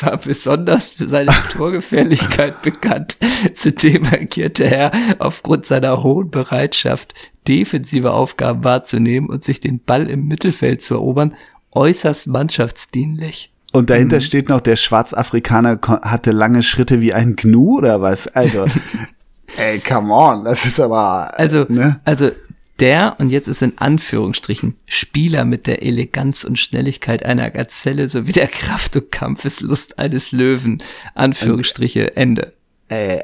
[0.02, 3.18] War besonders für seine Torgefährlichkeit bekannt.
[3.54, 7.14] Zudem agierte er aufgrund seiner hohen Bereitschaft,
[7.48, 11.36] defensive Aufgaben wahrzunehmen und sich den Ball im Mittelfeld zu erobern,
[11.72, 13.52] äußerst mannschaftsdienlich.
[13.72, 13.88] Und Mhm.
[13.88, 18.28] dahinter steht noch, der Schwarzafrikaner hatte lange Schritte wie ein Gnu oder was?
[18.28, 18.66] Also,
[19.58, 22.00] ey, come on, das ist aber, Also, ne?
[22.06, 22.32] also
[22.80, 28.32] der, und jetzt ist in Anführungsstrichen, Spieler mit der Eleganz und Schnelligkeit einer Gazelle sowie
[28.32, 30.82] der Kraft und Kampfeslust eines Löwen.
[31.14, 32.52] Anführungsstriche, Ende.
[32.90, 33.20] Äh,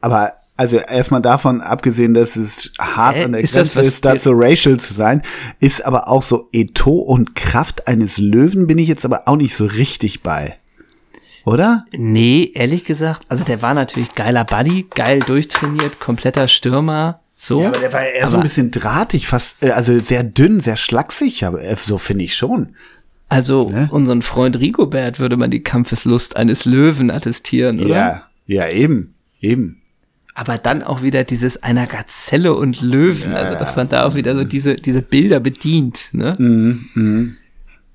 [0.00, 3.24] aber also erstmal davon abgesehen, dass es hart Hä?
[3.24, 5.22] an der Ist das, Grenze was ist, da so racial zu sein,
[5.58, 9.54] ist aber auch so Eto und Kraft eines Löwen bin ich jetzt aber auch nicht
[9.56, 10.56] so richtig bei.
[11.44, 11.84] Oder?
[11.92, 17.60] Nee, ehrlich gesagt, also der war natürlich geiler Buddy, geil durchtrainiert, kompletter Stürmer, so.
[17.62, 20.76] Ja, aber der war eher so ein bisschen drahtig, fast, äh, also sehr dünn, sehr
[20.76, 22.74] schlaksig, aber äh, so finde ich schon.
[23.28, 23.88] Also Ne?
[23.90, 27.88] unseren Freund Rigobert würde man die Kampfeslust eines Löwen attestieren, oder?
[27.88, 29.80] Ja, ja, eben, eben.
[30.34, 34.34] Aber dann auch wieder dieses einer Gazelle und Löwen, also dass man da auch wieder
[34.34, 36.32] so diese, diese Bilder bedient, ne?
[36.38, 37.36] Mhm.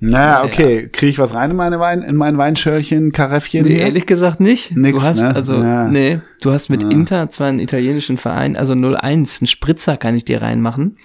[0.01, 3.79] Naja, okay, kriege ich was rein in meine Wein, in mein Weinschörlchen, Kareffchen Nee, hier?
[3.81, 4.75] ehrlich gesagt nicht.
[4.77, 5.35] Nix, du hast ne?
[5.35, 5.89] also, Ja.
[5.89, 10.23] nee, du hast mit Inter zwar einen italienischen Verein, also 01, einen Spritzer kann ich
[10.23, 10.95] dir reinmachen.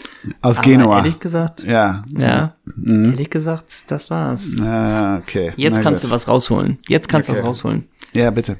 [0.42, 0.98] Aus Aber Genua.
[0.98, 2.54] ehrlich gesagt, Ja, ja,
[2.86, 4.54] ehrlich gesagt, das war's.
[4.62, 5.50] ah, okay.
[5.56, 6.10] Jetzt Na kannst gut.
[6.10, 6.78] du was rausholen.
[6.86, 7.40] Jetzt kannst du Okay.
[7.42, 7.88] was rausholen.
[8.12, 8.58] Ja, bitte.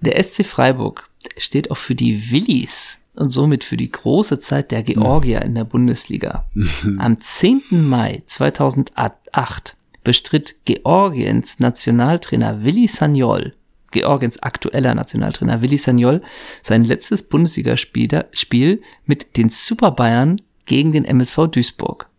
[0.00, 4.82] Der SC Freiburg steht auch für die Willis und somit für die große Zeit der
[4.82, 6.48] Georgier in der Bundesliga.
[6.98, 7.62] Am 10.
[7.70, 13.54] Mai 2008 bestritt Georgiens Nationaltrainer Willi Sagnol,
[13.90, 16.22] Georgiens aktueller Nationaltrainer Willi Sagnol,
[16.62, 22.09] sein letztes Bundesligaspiel mit den Super Bayern gegen den MSV Duisburg.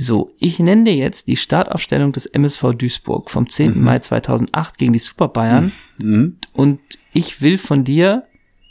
[0.00, 3.82] So, ich nenne dir jetzt die Startaufstellung des MSV Duisburg vom 10.
[3.82, 5.72] Mai 2008 gegen die Super Bayern
[6.52, 6.78] und
[7.12, 8.22] ich will von dir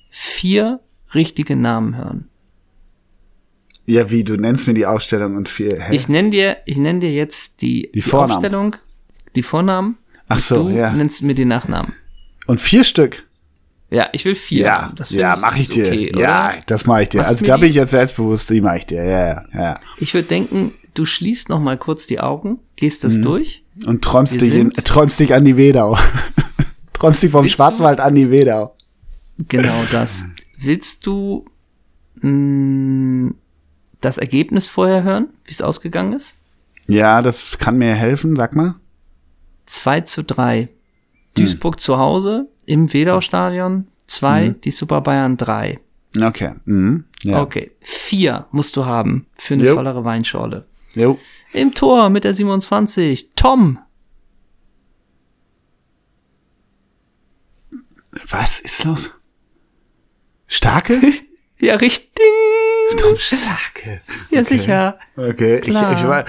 [0.10, 0.80] vier
[1.14, 2.30] richtige Namen hören.
[3.86, 5.94] Ja, wie, du nennst mir die Aufstellung und viel, hä?
[5.94, 8.32] Ich nenne dir, ich nenne dir jetzt die, Die Vornamen.
[8.32, 8.76] Aufstellung,
[9.36, 9.98] die Vornamen.
[10.30, 10.94] Ach so, du ja.
[10.94, 11.94] nennst mir die Nachnamen.
[12.48, 13.24] Und vier Stück?
[13.90, 14.66] Ja, ich will vier.
[14.66, 14.96] Ja, haben.
[14.96, 15.88] Das ja, mach ich ist dir.
[15.88, 17.20] okay, ja, das mache ich dir.
[17.20, 17.62] Machst also da die?
[17.62, 19.04] bin ich jetzt selbstbewusst, die mache ich dir.
[19.04, 19.76] Ja, ja.
[19.98, 23.08] Ich würde denken, du schließt noch mal kurz die Augen, gehst Mhm.
[23.08, 23.64] das durch.
[23.86, 25.98] Und träumst dich, in, träumst dich an die Wedau.
[26.94, 28.76] träumst dich vom Willst du- Schwarzwald an die Wedau.
[29.48, 30.26] Genau das.
[30.58, 31.46] Willst du
[32.22, 33.34] mh,
[34.00, 36.36] das Ergebnis vorher hören, wie es ausgegangen ist?
[36.88, 38.76] Ja, das kann mir helfen, sag mal.
[39.66, 40.70] 2 zu 3.
[41.36, 45.80] Duisburg zu Hause im Wedau-Stadion 2, die Super Bayern 3.
[46.20, 46.52] Okay.
[46.66, 47.04] Mhm.
[47.24, 47.42] Ja.
[47.42, 49.76] Okay, 4 musst du haben für eine Jo.
[49.76, 50.66] vollere Weinschorle.
[50.98, 51.20] Jo.
[51.54, 53.80] Im Tor mit der 27, Tom.
[58.30, 59.12] Was ist los?
[60.48, 61.00] Starke?
[61.60, 62.22] Ja, richtig.
[63.00, 64.00] Tom Starke.
[64.30, 65.00] Ja, sicher.
[65.16, 65.92] Okay, ich, Klar.
[65.94, 66.26] ich, war,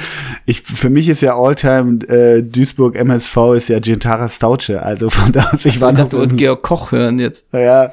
[0.47, 5.31] ich, für mich ist ja Alltime äh, Duisburg MSV ist ja Gintara Stauche, also von
[5.33, 7.53] da aus, ich Ich war noch dachte, du wolltest Georg Koch hören jetzt.
[7.53, 7.91] ja,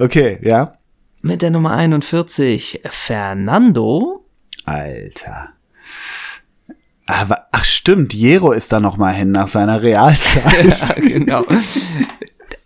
[0.00, 0.76] okay, ja,
[1.22, 4.24] Mit der Nummer 41, Fernando.
[4.64, 5.50] Alter.
[7.06, 10.44] Aber, ach stimmt, Jero ist da noch mal hin nach seiner Realzeit.
[10.80, 11.44] Ja, genau.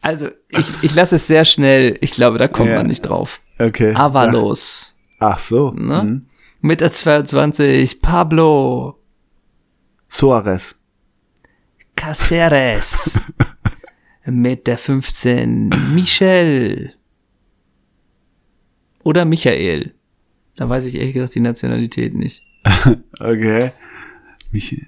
[0.02, 1.98] Also, ich, ich lasse es sehr schnell.
[2.00, 2.76] Ich glaube, da kommt Ja.
[2.76, 3.42] man nicht drauf.
[3.58, 3.94] Okay.
[3.94, 4.96] Avalos.
[5.18, 5.72] Ach so.
[5.72, 6.02] Ne?
[6.02, 6.26] Mhm.
[6.62, 8.98] Mit der 22, Pablo.
[10.08, 10.74] Suarez.
[11.96, 13.20] Caceres.
[14.24, 16.94] Mit der 15, Michel.
[19.02, 19.94] Oder Michael.
[20.56, 22.42] Da weiß ich ehrlich gesagt die Nationalität nicht.
[23.18, 23.72] Okay.
[24.52, 24.86] Mich,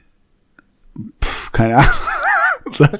[1.22, 1.90] pff, keine Ahnung.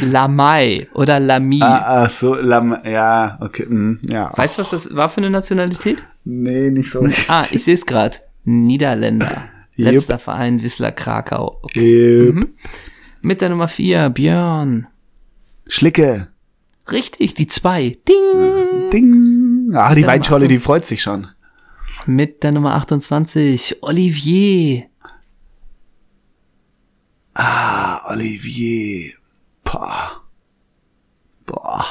[0.00, 1.60] Lamai oder Lamy.
[1.62, 4.32] ah, ach so, Lam, ja, okay, mm, ja.
[4.36, 6.06] Weißt du, was das war für eine Nationalität?
[6.24, 7.06] Nee, nicht so.
[7.28, 8.18] Ah, ich sehe es gerade.
[8.44, 9.48] Niederländer.
[9.76, 11.58] Letzter Verein Wissler Krakau.
[11.62, 12.26] Okay.
[12.26, 12.34] Jupp.
[12.36, 12.48] Mhm.
[13.20, 14.86] Mit der Nummer 4, Björn.
[15.66, 16.28] Schlicke.
[16.90, 17.98] Richtig, die 2.
[18.08, 18.90] Ding.
[18.92, 19.70] Ding.
[19.74, 21.26] Ah, die Weinscholle, die freut sich schon.
[22.06, 24.84] Mit der Nummer 28, Olivier.
[27.38, 29.14] Ah, Olivier.
[29.62, 30.22] Boah.
[31.46, 31.86] Boah.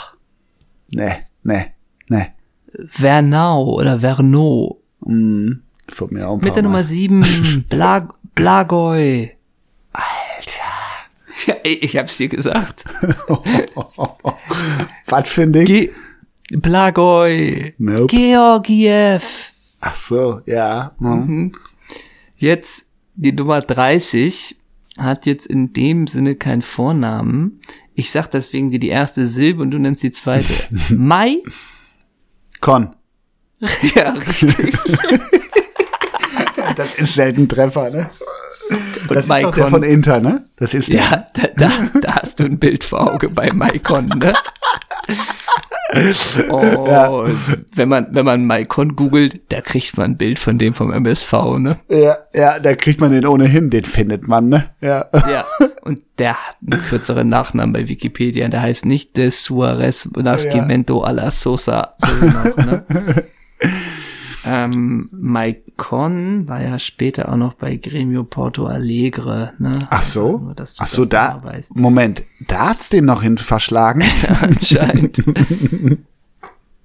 [0.94, 1.74] Ne, ne,
[2.10, 2.34] ne.
[2.90, 4.82] Vernau oder Verno.
[5.06, 5.54] Mm,
[5.88, 6.64] von mir auch Mit der.
[6.64, 9.32] Nummer 7, Blag Blagoj.
[9.94, 11.46] Alter.
[11.46, 12.84] Ja, ich hab's dir gesagt.
[15.06, 15.66] Was ein Ding?
[15.66, 15.92] Ge
[16.52, 17.74] Blagoj.
[17.78, 18.08] Nope.
[18.08, 19.54] Georgiev.
[19.80, 20.92] Ach so, ja.
[21.00, 21.28] Mhm.
[21.28, 21.52] hm.
[22.36, 22.86] Jetzt
[23.16, 24.57] die Nummer 30
[24.98, 27.60] hat jetzt in dem Sinne keinen Vornamen.
[27.94, 30.54] Ich sag deswegen dir die erste Silbe und du nennst die zweite.
[30.90, 31.38] Mai?
[32.62, 32.96] Con.
[33.96, 34.78] Ja, richtig.
[36.76, 38.10] Das ist selten Treffer, ne?
[39.10, 39.70] Und Das ist doch der Maikon.
[39.70, 40.46] von Inter, ne?
[40.58, 40.96] Das ist der.
[41.02, 44.34] Ja, da, da, da hast du ein Bild vor Auge bei Maikon, ne?
[46.50, 47.28] Oh,
[47.76, 51.34] wenn man, wenn man Maikon googelt, da kriegt man ein Bild von dem vom MSV,
[51.58, 51.78] ne?
[51.90, 54.70] Ja, ja, da kriegt man den ohnehin, den findet man, ne?
[54.82, 55.06] Ja.
[55.14, 55.46] Ja.
[55.82, 58.48] Und der hat einen kürzeren Nachnamen bei Wikipedia.
[58.48, 61.96] Der heißt nicht de Suarez Nascimento a la Sosa.
[62.00, 62.84] So noch, ne?
[64.46, 69.88] ähm, Maikon war ja später auch noch bei Gremio Porto Alegre, ne?
[69.90, 70.38] Ach so?
[70.38, 71.40] Nur, dass du Ach so, da.
[71.44, 71.76] mal weißt.
[71.76, 74.04] Moment, da hat's den noch hin verschlagen.
[74.42, 75.24] Anscheinend.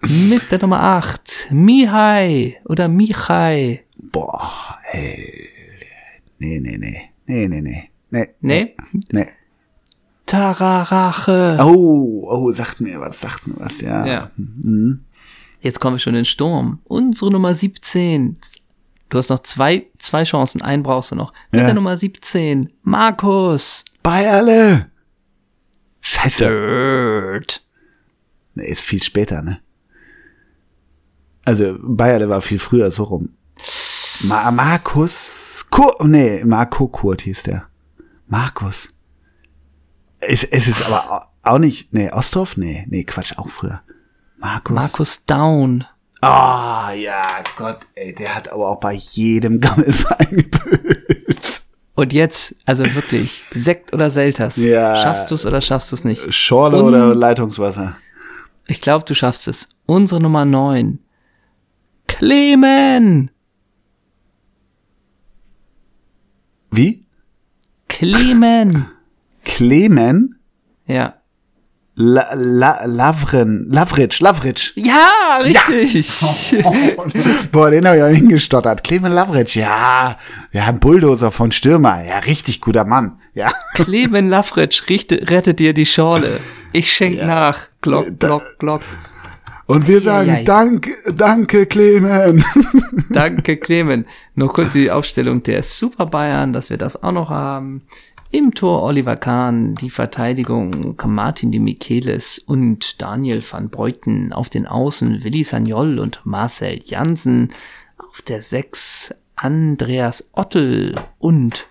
[0.00, 1.48] Mit der Nummer 8.
[1.50, 3.84] Mihai oder Michai.
[3.98, 4.50] Boah,
[4.90, 5.48] ey.
[6.38, 7.00] Nee, nee, nee.
[7.26, 7.88] Nee, nee, nee.
[8.11, 8.28] Nee.
[8.40, 8.76] Nee?
[9.12, 9.26] Nee.
[10.26, 11.59] Tararache.
[11.61, 14.07] Oh, oh, sagt mir was, sagt mir was, ja.
[14.07, 14.30] Ja.
[15.62, 16.80] Jetzt kommen wir schon in den Sturm.
[16.84, 18.36] Unsere Nummer 17.
[19.08, 20.60] Du hast noch zwei, zwei Chancen.
[20.62, 21.32] Einen brauchst du noch.
[21.52, 21.66] Mit Ja.
[21.66, 22.72] der Nummer 17.
[22.82, 23.84] Markus.
[24.02, 24.90] Bei alle.
[26.00, 26.44] Scheiße.
[26.44, 27.64] Third.
[28.54, 29.60] Nee, ist viel später, ne?
[31.44, 33.30] Also, Bayerle war viel früher, so rum.
[34.24, 37.66] Ma Markus Kur nee, Marco Kurt hieß der.
[38.26, 38.88] Markus.
[40.20, 41.10] Es, es ist aber
[41.44, 42.56] au- auch nicht, nee, Ostroff?
[42.56, 43.80] Nee, nee, Quatsch, auch früher.
[44.43, 44.74] Markus.
[44.74, 45.84] Markus Down.
[46.20, 51.62] Ah, ja, Gott, ey, der hat aber auch bei jedem Gammelverein gebüßt.
[51.95, 54.57] Und jetzt, also wirklich, Sekt oder Selters.
[54.57, 54.97] Ja.
[54.97, 56.32] Schaffst du es oder schaffst du es nicht?
[56.34, 57.97] Schorle Und- oder Leitungswasser?
[58.66, 59.68] Ich glaube, du schaffst es.
[59.86, 60.99] Unsere Nummer 9.
[62.07, 63.30] Clemen.
[66.70, 67.05] Wie?
[67.88, 68.86] Clemen.
[69.45, 70.36] Clemen?
[70.86, 71.14] ja.
[71.95, 74.72] La, la, Lavren, Lavric, Lavric.
[74.76, 76.09] Ja, richtig.
[77.53, 78.82] Boah, den habe ich auch hingestottert.
[78.82, 80.16] Clemen Lavric, ja.
[80.53, 82.03] Ja, ein Bulldozer von Stürmer.
[82.03, 83.18] Ja, richtig guter Mann.
[83.34, 83.53] Ja.
[83.74, 86.40] Clemen Lafritsch richte, rettet dir die Schorle.
[86.72, 87.59] Ich schenk nach.
[87.82, 88.80] Glock, glock, glock.
[89.66, 90.45] Und wir sagen, Eieiei.
[90.45, 92.45] danke, danke, Clemen.
[93.11, 94.07] Danke, Clemen.
[94.34, 97.82] Nur kurz die Aufstellung der Super Bayern, dass wir das auch noch haben.
[98.35, 104.33] Im Tor Oliver Kahn, die Verteidigung Martin de Michelis und Daniel van Breuten.
[104.33, 107.51] Auf den Außen Willi Sagnol und Marcel Jansen.
[107.99, 111.66] Auf der Sechs Andreas Ottel und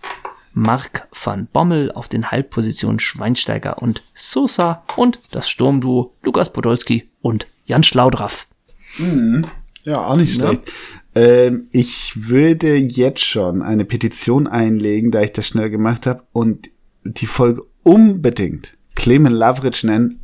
[0.53, 1.91] Mark van Bommel.
[1.93, 4.83] Auf den Halbpositionen Schweinsteiger und Sosa.
[4.95, 8.47] Und das Sturmduo Lukas Podolski und Jan Schlaudraff.
[9.83, 10.71] Ja, auch nicht schlecht.
[11.13, 16.69] Ähm, ich würde jetzt schon eine Petition einlegen, da ich das schnell gemacht habe und
[17.03, 20.19] die Folge unbedingt Clemen Lavric nennen.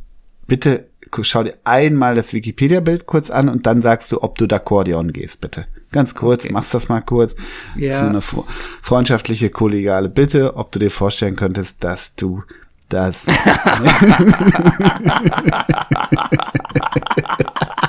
[0.46, 0.88] Bitte
[1.22, 5.40] schau dir einmal das Wikipedia-Bild kurz an und dann sagst du, ob du d'Akkordeon gehst,
[5.40, 5.66] bitte.
[5.90, 6.52] Ganz kurz, Okay.
[6.52, 7.34] machst das mal kurz.
[7.76, 8.00] Ja.
[8.00, 8.44] So eine fre-
[8.82, 12.42] freundschaftliche, kollegiale Bitte, ob du dir vorstellen könntest, dass du
[12.90, 13.24] das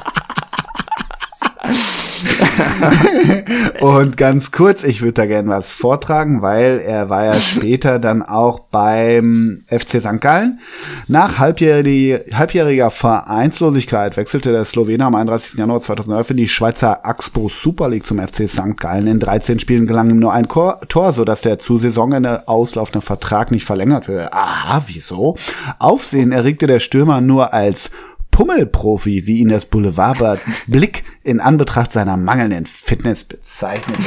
[3.79, 8.21] Und ganz kurz, ich würde da gerne was vortragen, weil er war ja später dann
[8.21, 10.19] auch beim FC St.
[10.19, 10.59] Gallen.
[11.07, 15.57] Nach halbjährige, halbjähriger Vereinslosigkeit wechselte der Slowene am 31.
[15.57, 18.77] Januar 2011 in die Schweizer Axpo Super League zum FC St.
[18.77, 19.07] Gallen.
[19.07, 23.65] In 13 Spielen gelang ihm nur ein Tor, sodass der zu Saisonende auslaufende Vertrag nicht
[23.65, 24.33] verlängert wurde.
[24.33, 25.37] Aha, wieso?
[25.79, 27.91] Aufsehen erregte der Stürmer nur als
[28.39, 34.01] Pummelprofi, wie ihn das Boulevardblatt Blick in Anbetracht seiner mangelnden Fitness bezeichnete.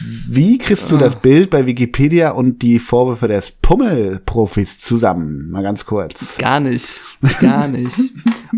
[0.00, 5.52] Wie kriegst du das Bild bei Wikipedia und die Vorwürfe des Pummelprofis zusammen?
[5.52, 6.38] Mal ganz kurz.
[6.38, 7.02] Gar nicht.
[7.40, 7.96] Gar nicht.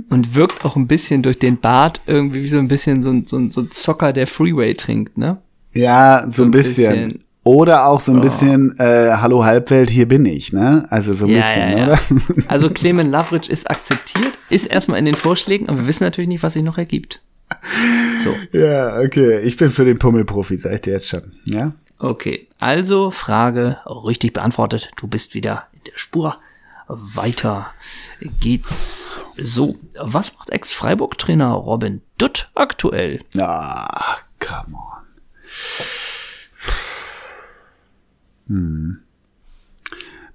[0.09, 3.27] Und wirkt auch ein bisschen durch den Bart irgendwie wie so ein bisschen so ein,
[3.27, 5.37] so ein, so ein Zocker, der Freeway trinkt, ne?
[5.75, 7.09] Ja, so, ein ein bisschen.
[7.09, 7.24] bisschen.
[7.45, 10.87] Oder auch so ein bisschen, äh, Hallo Halbwelt, hier bin ich, ne?
[10.89, 11.99] Also so ein bisschen, oder?
[12.49, 16.43] Also Clemen Lavric ist akzeptiert, ist erstmal in den Vorschlägen, aber wir wissen natürlich nicht,
[16.43, 17.21] was sich noch ergibt.
[18.23, 19.41] So, ja, okay.
[19.41, 21.33] Ich bin für den Pummelprofi, sag ich dir jetzt schon.
[21.45, 21.73] Ja?
[21.99, 22.49] okay.
[22.59, 23.77] Also Frage
[24.07, 24.91] richtig beantwortet.
[24.97, 26.37] Du bist wieder in der Spur.
[26.89, 27.67] Weiter
[28.41, 29.77] geht's so.
[30.01, 33.21] Was macht Ex-Freiburg-Trainer Robin Dutt aktuell?
[33.39, 35.05] Ah, come on.
[38.49, 38.99] Hm.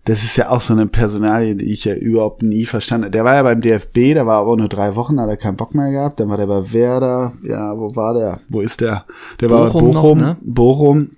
[0.05, 3.12] Das ist ja auch so eine Personalie, die ich ja überhaupt nie verstanden habe.
[3.12, 5.76] Der war ja beim DFB, da war aber nur drei Wochen, hat er keinen Bock
[5.76, 6.20] mehr gehabt.
[6.20, 7.34] Dann war der bei Werder.
[7.43, 8.39] Ja, wo war der?
[8.49, 9.05] Wo ist der?
[9.39, 10.18] Der war bei Bochum noch, Bochum.
[10.20, 10.38] ne?
[10.41, 11.10] Bochum.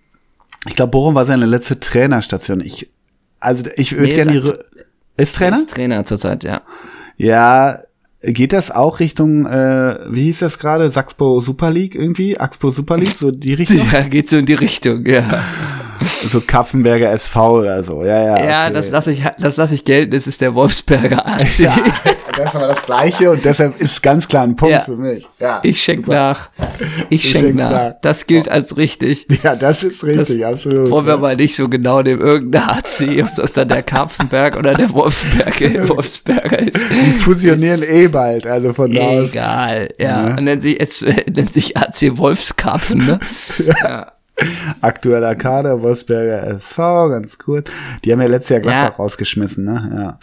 [0.67, 2.59] Ich glaube, Bochum war seine letzte Trainerstation.
[2.59, 2.91] Ich,
[3.39, 4.51] also ich würde Nee, gerne die.
[5.17, 5.59] ist Trainer?
[5.59, 6.61] Ist Trainer zurzeit, ja.
[7.17, 7.79] Ja,
[8.23, 10.91] geht das auch Richtung, äh, wie hieß das gerade?
[10.91, 12.37] Saxpo Super League irgendwie?
[12.39, 13.77] Axpo Super League, so die Richtung?
[13.93, 15.43] Ja, geht so in die Richtung, ja.
[16.02, 18.04] so Kapfenberger SV oder so.
[18.04, 18.43] Ja, ja.
[18.43, 18.74] Ja, okay.
[18.74, 20.12] das lasse ich, das lasse ich gelten.
[20.12, 21.60] Das ist der Wolfsberger AC.
[21.60, 21.76] Ja,
[22.36, 24.82] das ist aber das Gleiche und deshalb ist ganz klar ein Punkt Ja.
[24.82, 25.28] für mich.
[25.39, 25.60] Ja.
[25.64, 26.49] Ich schenk nach.
[27.10, 27.72] Ich schenk schenkst nach.
[27.72, 27.93] nach.
[28.02, 29.28] Das gilt als richtig.
[29.43, 30.89] ja, das ist richtig, absolut.
[30.89, 34.74] Wollen wir mal nicht so genau dem irgendeiner AC, ob das dann der Karpfenberg oder
[34.74, 36.80] der Wolfsberger, Wolfsberger ist.
[36.89, 39.30] Die fusionieren eh bald, also von da aus.
[39.30, 40.30] Egal, ja.
[40.30, 40.36] Ja.
[40.38, 41.02] Und nennt sich, es
[41.34, 43.20] nennt sich AC Wolfskarpfen, ne?
[43.84, 44.12] ja.
[44.81, 47.69] Aktueller Kader, Wolfsberger SV, ganz kurz.
[48.03, 49.03] Die haben ja letztes Jahr Gladbach Ja.
[49.03, 50.17] rausgeschmissen, ne?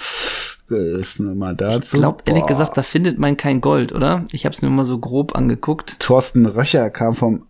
[0.70, 0.76] Ja.
[0.76, 1.80] Ist nur mal dazu.
[1.96, 4.24] Ich glaube, ehrlich gesagt, da findet man kein Gold, oder?
[4.32, 5.96] Ich habe es mir mal so grob angeguckt.
[5.98, 7.44] Thorsten Röcher kam vom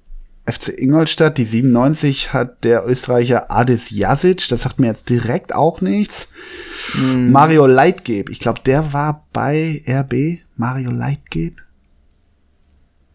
[0.46, 1.36] FC Ingolstadt.
[1.36, 4.48] Die 97 hat der Österreicher Adis Jasic.
[4.48, 6.28] Das sagt mir jetzt direkt auch nichts.
[6.92, 7.32] Hm.
[7.32, 8.30] Mario Leitgeb.
[8.30, 10.38] Ich glaube, der war bei RB.
[10.56, 11.56] Mario Leitgeb.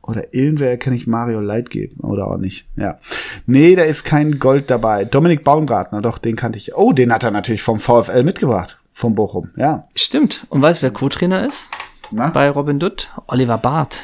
[0.04, 1.94] Oder irgendwer kenne ich Mario Leitgeb.
[2.04, 2.68] Oder auch nicht.
[2.76, 3.00] Ja.
[3.46, 5.06] Nee, da ist kein Gold dabei.
[5.06, 6.76] Dominik Baumgartner, doch, den kannte ich.
[6.76, 8.78] Oh, den hat er natürlich vom VfL mitgebracht.
[8.92, 9.50] Vom Bochum.
[9.56, 9.88] Ja.
[9.96, 10.46] Stimmt.
[10.50, 11.68] Und weißt du, wer Co-Trainer ist?
[12.12, 12.30] Na?
[12.30, 13.10] Bei Robin Dutt?
[13.28, 14.02] Oliver Barth.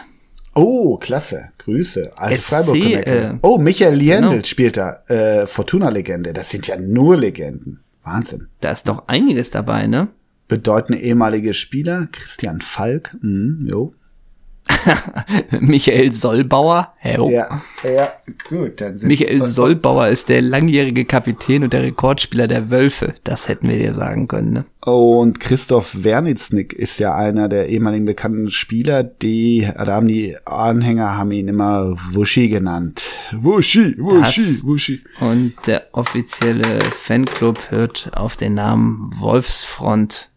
[0.56, 1.50] Oh, klasse.
[1.60, 2.14] Grüße.
[2.16, 3.34] Alte Freiburg äh.
[3.42, 4.44] Oh, Michael Liendl genau.
[4.44, 5.04] spielt da.
[5.08, 6.34] Äh, Fortuna-Legende.
[6.34, 7.82] Das sind ja nur Legenden.
[8.04, 8.48] Wahnsinn.
[8.62, 10.08] Da ist doch einiges dabei, ne?
[10.48, 12.08] Bedeutende ehemalige Spieler.
[12.12, 13.16] Christian Falk.
[13.22, 13.94] Mhm, jo.
[15.60, 16.94] Michael Sollbauer.
[16.98, 17.30] Hä, oh.
[17.30, 18.10] Ja, ja,
[18.50, 18.82] gut.
[18.82, 23.14] Dann sind Michael Sollbauer ist der langjährige Kapitän und der Rekordspieler der Wölfe.
[23.24, 24.66] Das hätten wir dir sagen können, ne?
[24.82, 31.18] Und Christoph Wernitznik ist ja einer der ehemaligen bekannten Spieler, die, da haben die Anhänger
[31.18, 33.12] haben ihn immer Wuschi genannt.
[33.34, 35.02] Wuschi, Das- Wuschi.
[35.20, 40.29] Und der offizielle Fanclub hört auf den Namen Wolfsfront.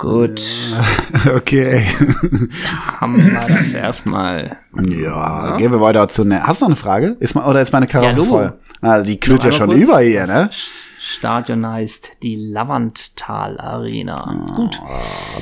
[0.00, 0.40] Gut,
[1.36, 1.84] Okay.
[3.00, 4.56] haben wir das erstmal.
[4.82, 6.42] Ja, gehen wir weiter zu ne.
[6.42, 7.16] Hast du noch eine Frage?
[7.20, 8.52] Ist mal, oder ist meine Karaffe Ja, voll?
[8.80, 10.48] Ah, die Noch ja schon über hier, ne?
[10.98, 14.42] Stadion heißt die Lavanttal Arena.
[14.54, 14.80] Gut.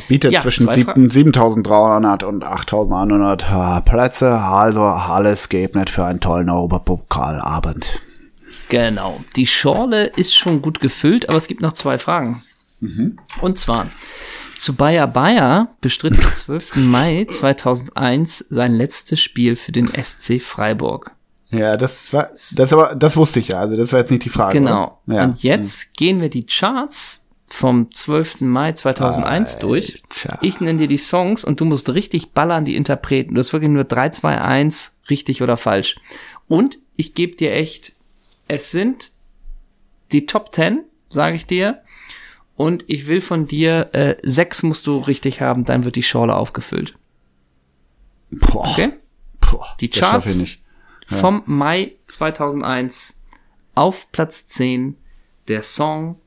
[0.09, 4.39] Bietet Ja, zwischen zwei sieben- 7300 und 8100 äh, Plätze.
[4.39, 8.03] Also alles geebnet für einen tollen Europapokalabend.
[8.69, 9.21] Genau.
[9.37, 12.43] Die Schorle ist schon gut gefüllt, aber es gibt noch zwei Fragen.
[13.41, 13.89] Und zwar,
[14.59, 16.77] zu Bayer Bayer bestritt am 12.
[16.77, 21.13] Mai 2001 sein letztes Spiel für den SC Freiburg.
[21.51, 23.61] Ja, das war, das aber, das wusste ich ja.
[23.61, 24.59] Also das war jetzt nicht die Frage.
[24.59, 25.01] Genau.
[25.07, 25.25] Ja.
[25.25, 28.43] Und jetzt gehen wir die Charts vom 12.
[28.43, 30.03] Mai 2001 durch.
[30.11, 30.39] Alter.
[30.43, 33.35] Ich nenne dir die Songs und du musst richtig ballern die Interpreten.
[33.35, 35.97] Du hast wirklich nur 3, 2, 1, richtig oder falsch.
[36.49, 37.93] Und ich gebe dir echt,
[38.49, 39.13] es sind
[40.13, 41.81] die Top 10, sage ich dir.
[42.59, 46.35] Und ich will von dir, äh, sechs musst du richtig haben, dann wird die Schorle
[46.35, 46.99] aufgefüllt.
[48.31, 48.91] Boah, Okay?
[49.41, 50.63] boah, Die Charts nicht.
[51.07, 53.17] vom Mai 2001
[53.77, 54.97] auf Platz 10
[55.47, 56.21] der Song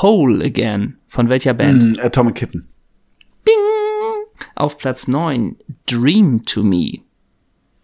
[0.00, 0.98] Whole Again.
[1.08, 1.82] Von welcher Band?
[1.82, 2.68] Hm, Atomic Kitten.
[4.54, 5.56] Auf Platz 9
[5.86, 7.00] Dream to Me.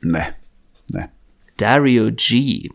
[0.02, 0.34] Ne.
[0.92, 1.08] Ne.
[1.56, 2.70] Dario G.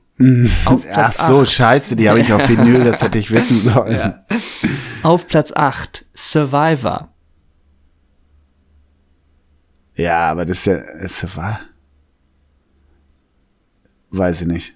[0.65, 1.49] Auf Ach Platz so, 8.
[1.51, 4.15] scheiße, die habe ich auf Vinyl, das hätte ich wissen sollen.
[5.03, 7.09] Auf Platz 8 Survivor.
[9.95, 11.59] Ja, aber das ist ja, ist wahr.
[14.09, 14.75] Weiß ich nicht.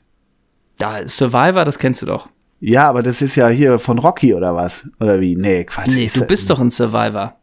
[0.78, 2.30] Da, Survivor, das kennst du doch.
[2.60, 4.88] Ja, aber das ist ja hier von Rocky oder was?
[5.00, 5.36] Oder wie?
[5.36, 5.88] Nee, Quatsch.
[5.88, 7.36] Nee, du bist doch ein Survivor.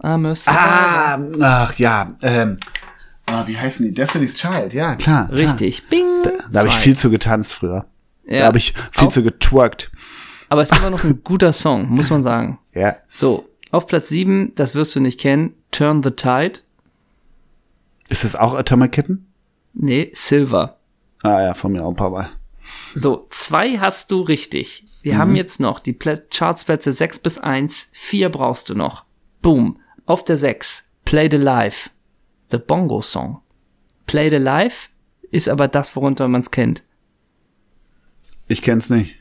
[0.00, 0.60] I'm a Survivor.
[0.60, 2.58] Ah, ach ja, ähm,
[3.26, 3.92] ah, wie heißen die?
[3.94, 5.28] Destiny's Child, ja, klar.
[5.28, 5.38] klar.
[5.38, 5.82] Richtig.
[5.88, 6.04] Bing.
[6.50, 7.86] Da habe ich viel zu getanzt früher.
[8.26, 8.40] Ja.
[8.40, 9.90] Da habe ich viel Auf- zu getwerkt.
[10.48, 12.58] Aber es ist immer noch ein guter Song, muss man sagen.
[12.72, 12.96] Ja.
[13.10, 16.60] So, auf Platz 7, das wirst du nicht kennen, Turn the Tide.
[18.08, 19.26] Ist das auch Atomic Kitten?
[19.72, 20.78] Nee, Silver.
[21.22, 22.28] Ah ja, von mir auch ein paar Mal.
[22.94, 24.86] So, zwei hast du richtig.
[25.02, 25.18] Wir Mhm.
[25.18, 27.88] haben jetzt noch die Chartsplätze 6 bis 1.
[27.92, 29.04] Vier brauchst du noch.
[29.42, 29.78] Boom.
[30.06, 30.84] Auf der 6.
[31.04, 31.90] Play the Life.
[32.54, 33.40] The Bongo Song.
[34.06, 34.88] Play the Life
[35.32, 36.84] ist aber das, worunter man es kennt.
[38.46, 39.16] Ich kenn's nicht.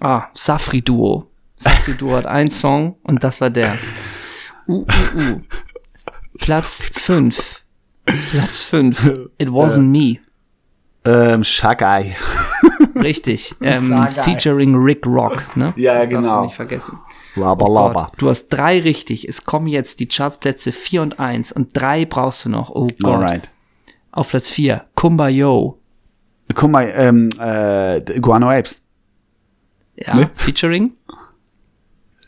[0.00, 1.30] Ah, Safri Duo.
[1.56, 3.76] Safri Duo hat einen Song und das war der.
[4.66, 5.40] Uh, uh, uh.
[6.38, 7.62] Platz 5.
[8.30, 9.28] Platz 5.
[9.36, 10.18] It wasn't me.
[11.04, 12.16] Ähm, Shagai.
[12.94, 13.54] Richtig.
[13.60, 15.42] Ähm, featuring Rick Rock.
[15.56, 15.74] Ne?
[15.76, 16.38] Ja, das darfst genau.
[16.38, 16.98] du nicht vergessen.
[17.36, 18.12] Laba Gott, laba.
[18.18, 19.28] Du hast drei richtig.
[19.28, 22.70] Es kommen jetzt die Chartsplätze 4 und 1 und drei brauchst du noch.
[22.70, 23.14] Oh Gott.
[23.14, 23.50] Alright.
[24.12, 25.78] Auf Platz 4, Kumbayo.
[26.62, 28.80] Mal, ähm, äh, Guano Apes.
[29.96, 30.30] Ja, Ne?
[30.34, 30.96] featuring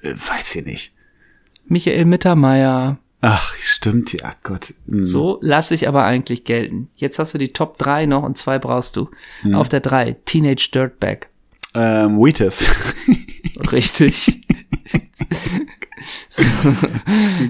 [0.02, 0.92] Äh, weiß ich nicht.
[1.66, 2.98] Michael Mittermeier.
[3.20, 4.74] Ach, stimmt, ja, Gott.
[4.88, 5.04] Hm.
[5.04, 6.88] So lasse ich aber eigentlich gelten.
[6.96, 9.10] Jetzt hast du die Top 3 noch und zwei brauchst du.
[9.42, 9.54] Hm.
[9.54, 11.28] Auf der 3, Teenage Dirtbag.
[11.74, 12.64] Ähm, Wheatus.
[13.72, 14.41] Richtig.
[16.28, 16.42] so,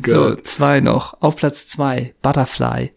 [0.07, 1.21] so, zwei noch.
[1.21, 2.93] Auf Platz 2, Butterfly.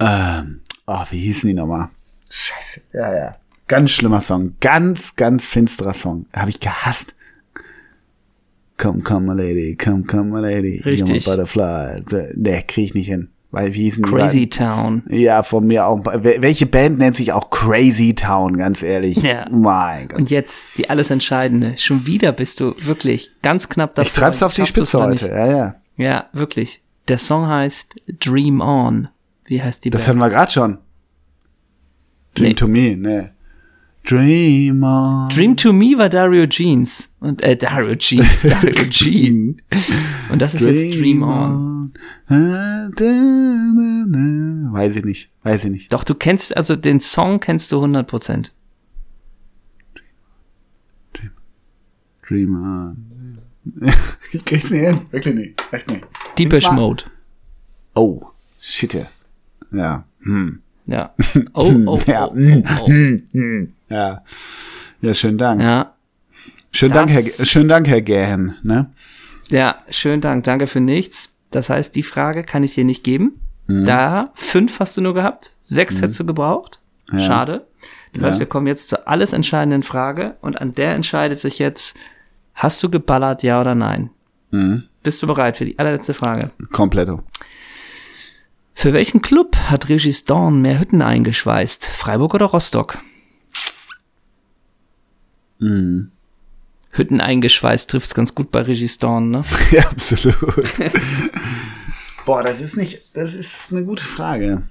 [0.00, 1.88] ähm, oh, wie hießen die nochmal?
[2.30, 2.80] Scheiße.
[2.92, 3.36] Ja, ja.
[3.68, 4.56] Ganz schlimmer Song.
[4.60, 6.26] Ganz, ganz finsterer Song.
[6.34, 7.14] Habe ich gehasst.
[8.76, 10.82] Come, come, my lady, come, come, my lady.
[10.84, 11.24] Richtig.
[11.24, 12.02] Butterfly.
[12.34, 13.31] Nee, krieg ich nicht hin.
[13.52, 15.02] Weil, wie hießen Crazy Town.
[15.10, 16.00] Ja, von mir auch.
[16.00, 19.18] Wel- Welche Band nennt sich auch Crazy Town, ganz ehrlich?
[19.18, 19.44] Ja.
[19.50, 20.18] Mein Gott.
[20.18, 21.74] Und jetzt die alles Entscheidende.
[21.76, 24.06] Schon wieder bist du wirklich ganz knapp davor.
[24.06, 25.28] Ich treib's auf die Spitze heute.
[25.28, 25.74] Ja, ja.
[25.98, 26.82] Ja, wirklich.
[27.08, 29.08] Der Song heißt Dream On.
[29.44, 30.08] Wie heißt die Das Band?
[30.08, 30.78] hatten wir gerade schon.
[32.34, 32.54] Dream Nee.
[32.54, 33.34] to me, ne.
[34.04, 35.28] Dream on.
[35.28, 37.08] Dream to Me war Dario Jeans.
[37.20, 39.54] Und, äh, Dario Jeans, Dario G.
[40.30, 41.92] Und das ist jetzt Dream On.
[42.28, 43.04] Da.
[44.72, 45.30] Weiß ich nicht.
[45.44, 45.92] Weiß ich nicht.
[45.92, 48.50] Doch, du kennst, also den Song kennst du 100%.
[52.26, 53.38] Dream on.
[54.32, 55.02] ich krieg's nicht hin.
[55.10, 55.62] Wirklich nicht.
[55.70, 56.04] Echt nicht.
[56.38, 56.70] Deepish.
[56.70, 57.04] Mode.
[57.94, 58.22] Oh.
[58.60, 59.06] Shit, ja.
[59.72, 60.04] Ja.
[60.22, 60.60] Hm.
[60.86, 61.14] Ja.
[61.54, 62.28] Oh, oh, oh, Ja.
[62.28, 63.66] oh, oh.
[63.92, 64.22] Ja.
[65.00, 65.60] Ja, schönen Dank.
[65.62, 65.94] Ja.
[66.70, 68.90] Schönen Dank, Herr, schönen Dank, Herr Gähen, ne?
[69.50, 70.44] Ja, schönen Dank.
[70.44, 71.30] Danke für nichts.
[71.50, 73.40] Das heißt, die Frage kann ich dir nicht geben.
[73.66, 73.84] Mhm.
[73.84, 75.52] Da fünf hast du nur gehabt.
[75.60, 76.80] Sechs hättest du gebraucht.
[77.18, 77.66] Schade.
[78.14, 78.38] Das heißt, Ja.
[78.40, 80.36] wir kommen jetzt zur alles entscheidenden Frage.
[80.40, 81.94] Und an der entscheidet sich jetzt,
[82.54, 84.08] hast du geballert, ja oder nein?
[84.50, 84.84] Mhm.
[85.02, 86.52] Bist du bereit für die allerletzte Frage?
[86.70, 87.22] Kompletto.
[88.74, 91.84] Für welchen Club hat Regis Dorn mehr Hütten eingeschweißt?
[91.86, 92.98] Freiburg oder Rostock?
[95.62, 96.10] Mhm.
[96.92, 99.44] Hütten eingeschweißt trifft's ganz gut bei Regis Dorn, ne?
[99.70, 100.34] Ja, absolut.
[102.26, 104.62] Boah, das ist nicht, das ist eine gute Frage.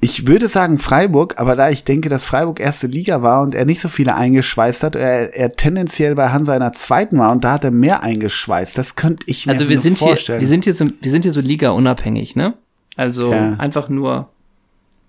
[0.00, 3.64] Ich würde sagen Freiburg, aber da ich denke, dass Freiburg erste Liga war und er
[3.64, 7.42] nicht so viele eingeschweißt hat, er, er tendenziell bei Hansa in der zweiten war und
[7.42, 8.78] da hat er mehr eingeschweißt.
[8.78, 10.40] Das könnte ich mir Also wir sind hier, vorstellen.
[10.40, 12.54] wir sind hier so, wir sind hier so Liga unabhängig, ne?
[12.96, 13.54] Also Ja.
[13.54, 14.30] einfach nur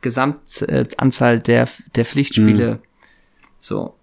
[0.01, 2.75] Gesamtanzahl der, der Pflichtspiele.
[2.75, 2.79] Mhm.
[3.57, 3.95] So.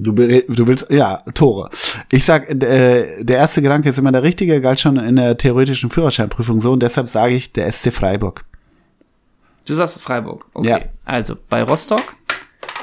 [0.00, 1.70] Du, du willst, ja, Tore.
[2.12, 5.90] Ich sag, äh, der erste Gedanke ist immer der richtige, galt schon in der theoretischen
[5.90, 8.44] Führerscheinprüfung so und deshalb sage ich der SC Freiburg.
[9.66, 10.46] Du sagst Freiburg.
[10.54, 10.68] Okay.
[10.68, 10.80] Ja.
[11.04, 12.16] Also bei Rostock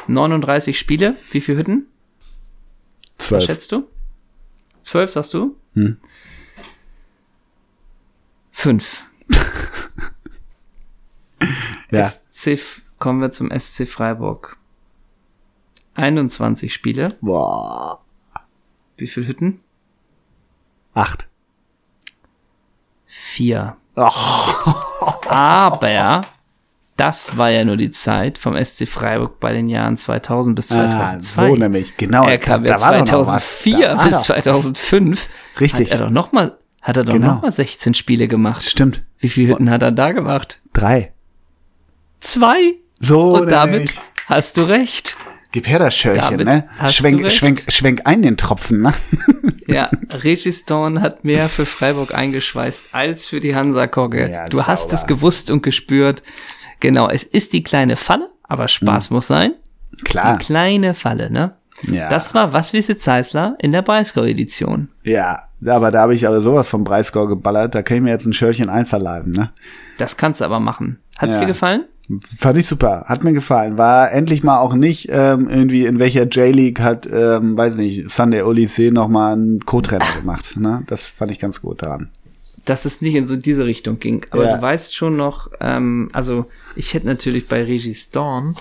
[0.07, 1.15] 39 Spiele.
[1.31, 1.87] Wie viele Hütten?
[3.17, 3.43] Was Zwölf.
[3.45, 3.87] schätzt du?
[4.81, 5.55] Zwölf, sagst du?
[5.73, 5.97] Hm.
[8.51, 9.03] Fünf.
[11.91, 12.11] Ja.
[12.35, 12.57] SC,
[12.99, 14.57] kommen wir zum SC Freiburg.
[15.95, 17.15] 21 Spiele.
[17.21, 18.01] Boah.
[18.97, 19.61] Wie viele Hütten?
[20.93, 21.27] Acht.
[23.05, 23.77] Vier.
[23.95, 25.29] Och.
[25.29, 26.21] Aber
[26.97, 30.89] das war ja nur die Zeit vom SC Freiburg bei den Jahren 2000 bis Ah,
[30.89, 31.49] 2002.
[31.49, 32.27] so nämlich, genau.
[32.27, 33.61] Er kam ja da war doch noch was.
[33.61, 35.29] 2004 Da war bis doch- 2005.
[35.59, 35.91] Richtig.
[35.91, 37.35] Hat er doch noch mal, hat er doch Genau.
[37.35, 38.63] noch mal 16 Spiele gemacht.
[38.65, 39.03] Stimmt.
[39.19, 40.61] Wie viele Hütten hat er da gemacht?
[40.73, 41.13] Drei.
[42.25, 42.75] Zwei.
[42.99, 44.01] So Und damit nämlich.
[44.27, 45.17] hast du recht.
[45.51, 46.67] Gib her das Schörchen, Damit ne?
[46.79, 48.93] hast Schwenk, schwenk, schwenk ein den Tropfen, ne?
[49.67, 54.29] Ja, Regis Dorn hat mehr für Freiburg eingeschweißt als für die Hansa Kogge.
[54.29, 54.93] Ja, du hast sauber.
[54.93, 56.21] es gewusst und gespürt.
[56.81, 59.53] Genau, es ist die kleine Falle, aber Spaß muss sein.
[60.03, 60.37] Klar.
[60.37, 61.55] Die kleine Falle, ne?
[61.83, 62.09] Ja.
[62.09, 64.89] Das war Was wisset Zeisler in der Breisgau-Edition.
[65.03, 68.25] Ja, aber da habe ich aber sowas vom Breisgau geballert, da kann ich mir jetzt
[68.27, 69.51] ein Schörchen einverleiben, ne?
[69.97, 70.99] Das kannst du aber machen.
[71.17, 71.39] Hat's Ja.
[71.39, 71.85] dir gefallen?
[72.37, 73.77] Fand ich super, hat mir gefallen.
[73.77, 78.43] War endlich mal auch nicht ähm, irgendwie in welcher J-League hat, ähm, weiß nicht, Sunday
[78.43, 80.55] Olyssee noch mal einen Co-Trainer gemacht.
[80.55, 80.83] Ne?
[80.87, 82.09] Das fand ich ganz gut daran.
[82.65, 84.25] Dass es nicht in so diese Richtung ging.
[84.31, 84.55] Aber Ja.
[84.57, 86.45] du weißt schon noch, ähm, also
[86.75, 88.55] ich hätte natürlich bei Regis Dawn,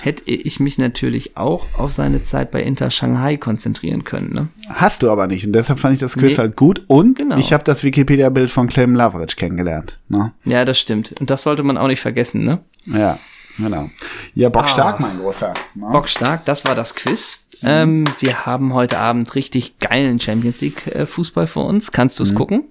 [0.00, 4.32] hätte ich mich natürlich auch auf seine Zeit bei Inter Shanghai konzentrieren können.
[4.34, 4.48] Ne?
[4.68, 6.38] Hast du aber nicht und deshalb fand ich das Quiz Nee.
[6.38, 7.36] halt gut und Genau.
[7.38, 9.98] ich habe das Wikipedia-Bild von Clem Loveridge kennengelernt.
[10.08, 10.32] Ne?
[10.44, 11.14] Ja, das stimmt.
[11.20, 12.44] Und das sollte man auch nicht vergessen.
[12.44, 12.58] Ne?
[12.86, 13.18] Ja,
[13.58, 13.90] genau.
[14.34, 15.54] Ja, Bock stark, mein Großer.
[15.74, 15.86] Ne?
[15.92, 17.46] Bockstark, das war das Quiz.
[17.62, 21.90] Ähm, wir haben heute Abend richtig geilen Champions League äh, Fußball vor uns.
[21.90, 22.64] Kannst du es gucken?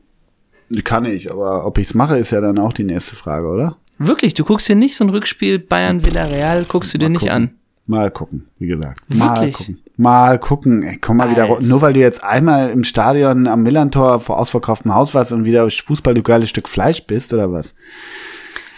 [0.83, 3.77] Kann ich, aber ob ich's mache, ist ja dann auch die nächste Frage, oder?
[3.97, 7.35] Wirklich, du guckst dir nicht so ein Rückspiel Bayern Villarreal, guckst du dir nicht gucken.
[7.35, 7.51] an.
[7.87, 8.99] Mal gucken, wie gesagt.
[9.09, 9.57] Mal Wirklich?
[9.57, 9.79] gucken.
[9.97, 10.83] Mal gucken.
[10.83, 11.43] Ey, komm mal wieder.
[11.43, 11.61] Alter.
[11.61, 15.69] Nur weil du jetzt einmal im Stadion am Millantor vor ausverkauftem Haus warst und wieder
[15.69, 17.75] Fußball, du geiles Stück Fleisch bist, oder was?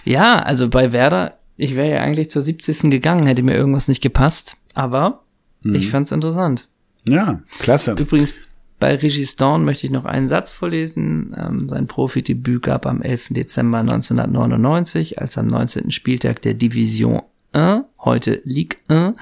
[0.04, 2.92] Ja, also bei Werder, ich wäre ja eigentlich zur 70.
[2.92, 4.58] gegangen, hätte mir irgendwas nicht gepasst.
[4.74, 5.24] Aber
[5.64, 5.76] Mhm.
[5.76, 6.68] ich fand's interessant.
[7.08, 7.94] Ja, klasse.
[7.98, 8.34] Übrigens,
[8.80, 11.36] bei Regis Dawn möchte ich noch einen Satz vorlesen.
[11.38, 13.30] Ähm, sein Profidebüt gab am 11.
[13.32, 15.92] Dezember 1999, als am 19.
[15.92, 17.22] Spieltag der Division
[17.54, 19.18] 1, heute Ligue 1,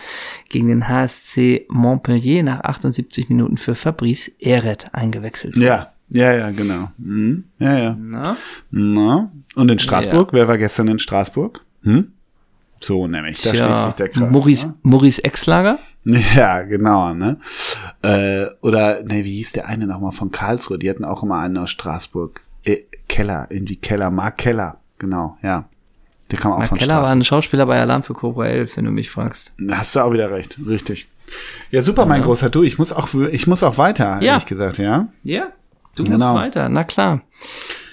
[0.49, 5.65] gegen den HSC Montpellier nach 78 Minuten für Fabrice Eret eingewechselt wurde.
[5.65, 6.91] Ja, ja, ja, genau.
[6.97, 7.45] Mhm.
[7.59, 7.97] Ja, ja.
[7.99, 8.37] Na?
[8.71, 9.31] Na?
[9.55, 10.33] Und in Straßburg?
[10.33, 11.61] Wer war gestern in Straßburg?
[11.83, 12.11] Hm?
[12.81, 13.41] So nämlich.
[13.41, 14.31] Da schließt sich Tja, der Kreis.
[14.31, 14.73] Maurice, ne?
[14.83, 15.79] Maurice Exlager?
[16.35, 17.37] Ja, genau, ne?
[18.03, 20.77] Äh, oder, ne, wie hieß der eine nochmal von Karlsruhe?
[20.77, 22.41] Die hatten auch immer einen aus Straßburg.
[22.63, 25.65] Äh, Keller, irgendwie Keller, Mark Keller, genau, ja.
[26.31, 27.17] Der kam auch Mark von Keller war Straßburg.
[27.21, 29.53] ein Schauspieler bei Alarm für Cobra 11, wenn du mich fragst.
[29.69, 31.07] Hast du auch wieder recht, richtig.
[31.71, 32.61] Ja, super, mein großer Du.
[32.63, 34.33] Ich muss auch, ich muss auch weiter, Ja.
[34.33, 35.07] ehrlich gesagt, ja.
[35.23, 35.47] Ja,
[35.95, 36.33] du Genau.
[36.33, 37.21] musst weiter, na klar.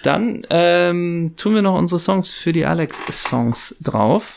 [0.03, 4.35] Dann ähm, tun wir noch unsere Songs für die Alex-Songs drauf.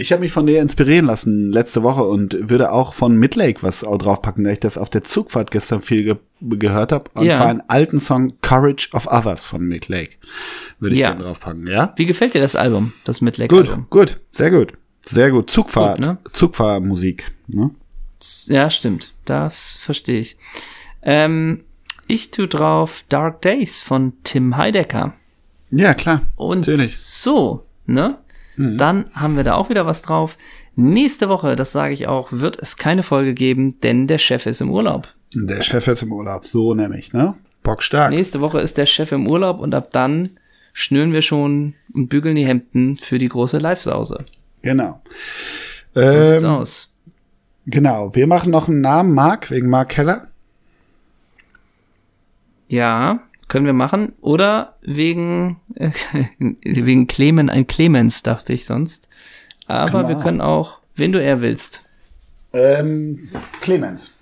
[0.00, 3.82] Ich habe mich von dir inspirieren lassen letzte Woche und würde auch von Midlake was
[3.82, 7.10] auch draufpacken, da ich das auf der Zugfahrt gestern viel ge gehört habe.
[7.14, 7.36] Und Ja.
[7.36, 10.10] zwar einen alten Song Courage of Others von Midlake.
[10.78, 11.08] Würde ich Ja.
[11.10, 11.92] gerne draufpacken, ja?
[11.96, 14.72] Wie gefällt dir das Album, das mit Gut, gut, sehr gut.
[15.04, 15.50] Sehr gut.
[15.50, 16.18] Zugfahrt, Gut, ne?
[16.32, 17.32] Zugfahrmusik.
[17.48, 17.70] Ne?
[18.46, 19.12] Ja, stimmt.
[19.24, 20.36] Das verstehe ich.
[21.02, 21.64] Ähm,
[22.06, 25.14] ich tue drauf Dark Days von Tim Heidecker.
[25.70, 26.22] Ja, klar.
[26.36, 26.98] Und Natürlich.
[26.98, 28.18] so, ne?
[28.58, 30.36] Dann haben wir da auch wieder was drauf.
[30.74, 34.60] Nächste Woche, das sage ich auch, wird es keine Folge geben, denn der Chef ist
[34.60, 35.08] im Urlaub.
[35.34, 37.34] Der Chef ist im Urlaub, so nämlich, ne?
[37.62, 38.10] Bockstark.
[38.10, 40.30] Nächste Woche ist der Chef im Urlaub und ab dann
[40.72, 44.24] schnüren wir schon und bügeln die Hemden für die große Live-Sause.
[44.62, 45.00] Genau.
[45.94, 46.92] So sieht's Ähm, aus.
[47.66, 48.14] genau.
[48.14, 50.28] Wir machen noch einen Namen, Mark, wegen Mark Keller.
[52.68, 54.12] Ja, können wir machen.
[54.20, 55.90] Oder wegen, äh,
[56.62, 59.08] wegen Clemen ein Clemens, dachte ich sonst.
[59.66, 61.82] Aber wir können auch, wenn du eher willst,
[62.54, 63.28] Ähm,
[63.60, 64.12] Clemens.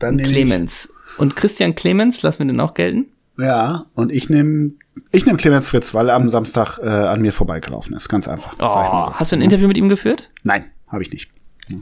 [0.00, 0.92] Dann Clemens.
[1.18, 3.12] Und Christian Clemens, lassen wir den auch gelten?
[3.38, 4.72] Ja, und ich nehme
[5.12, 8.08] ich nehm Clemens Fritz, weil er am Samstag äh, an mir vorbeigelaufen ist.
[8.08, 8.54] Ganz einfach.
[8.58, 10.30] Oh, hast du ein Interview mit ihm geführt?
[10.42, 11.30] Nein, habe ich nicht.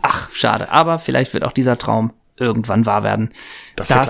[0.03, 0.71] Ach, schade.
[0.71, 3.31] Aber vielleicht wird auch dieser Traum irgendwann wahr werden.
[3.77, 4.07] Das wär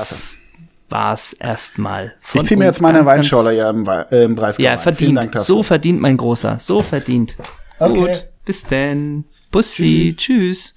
[0.88, 2.14] war's erstmal.
[2.20, 5.28] von Ich ziehe mir jetzt meine Weinschorle ja im, äh, im Breisgau Ja, verdient.
[5.36, 6.58] So verdient mein Großer.
[6.58, 7.36] So verdient.
[7.78, 7.94] Okay.
[7.94, 8.28] Gut.
[8.44, 9.24] Bis denn.
[9.50, 10.14] Bussi.
[10.16, 10.74] Tschüss.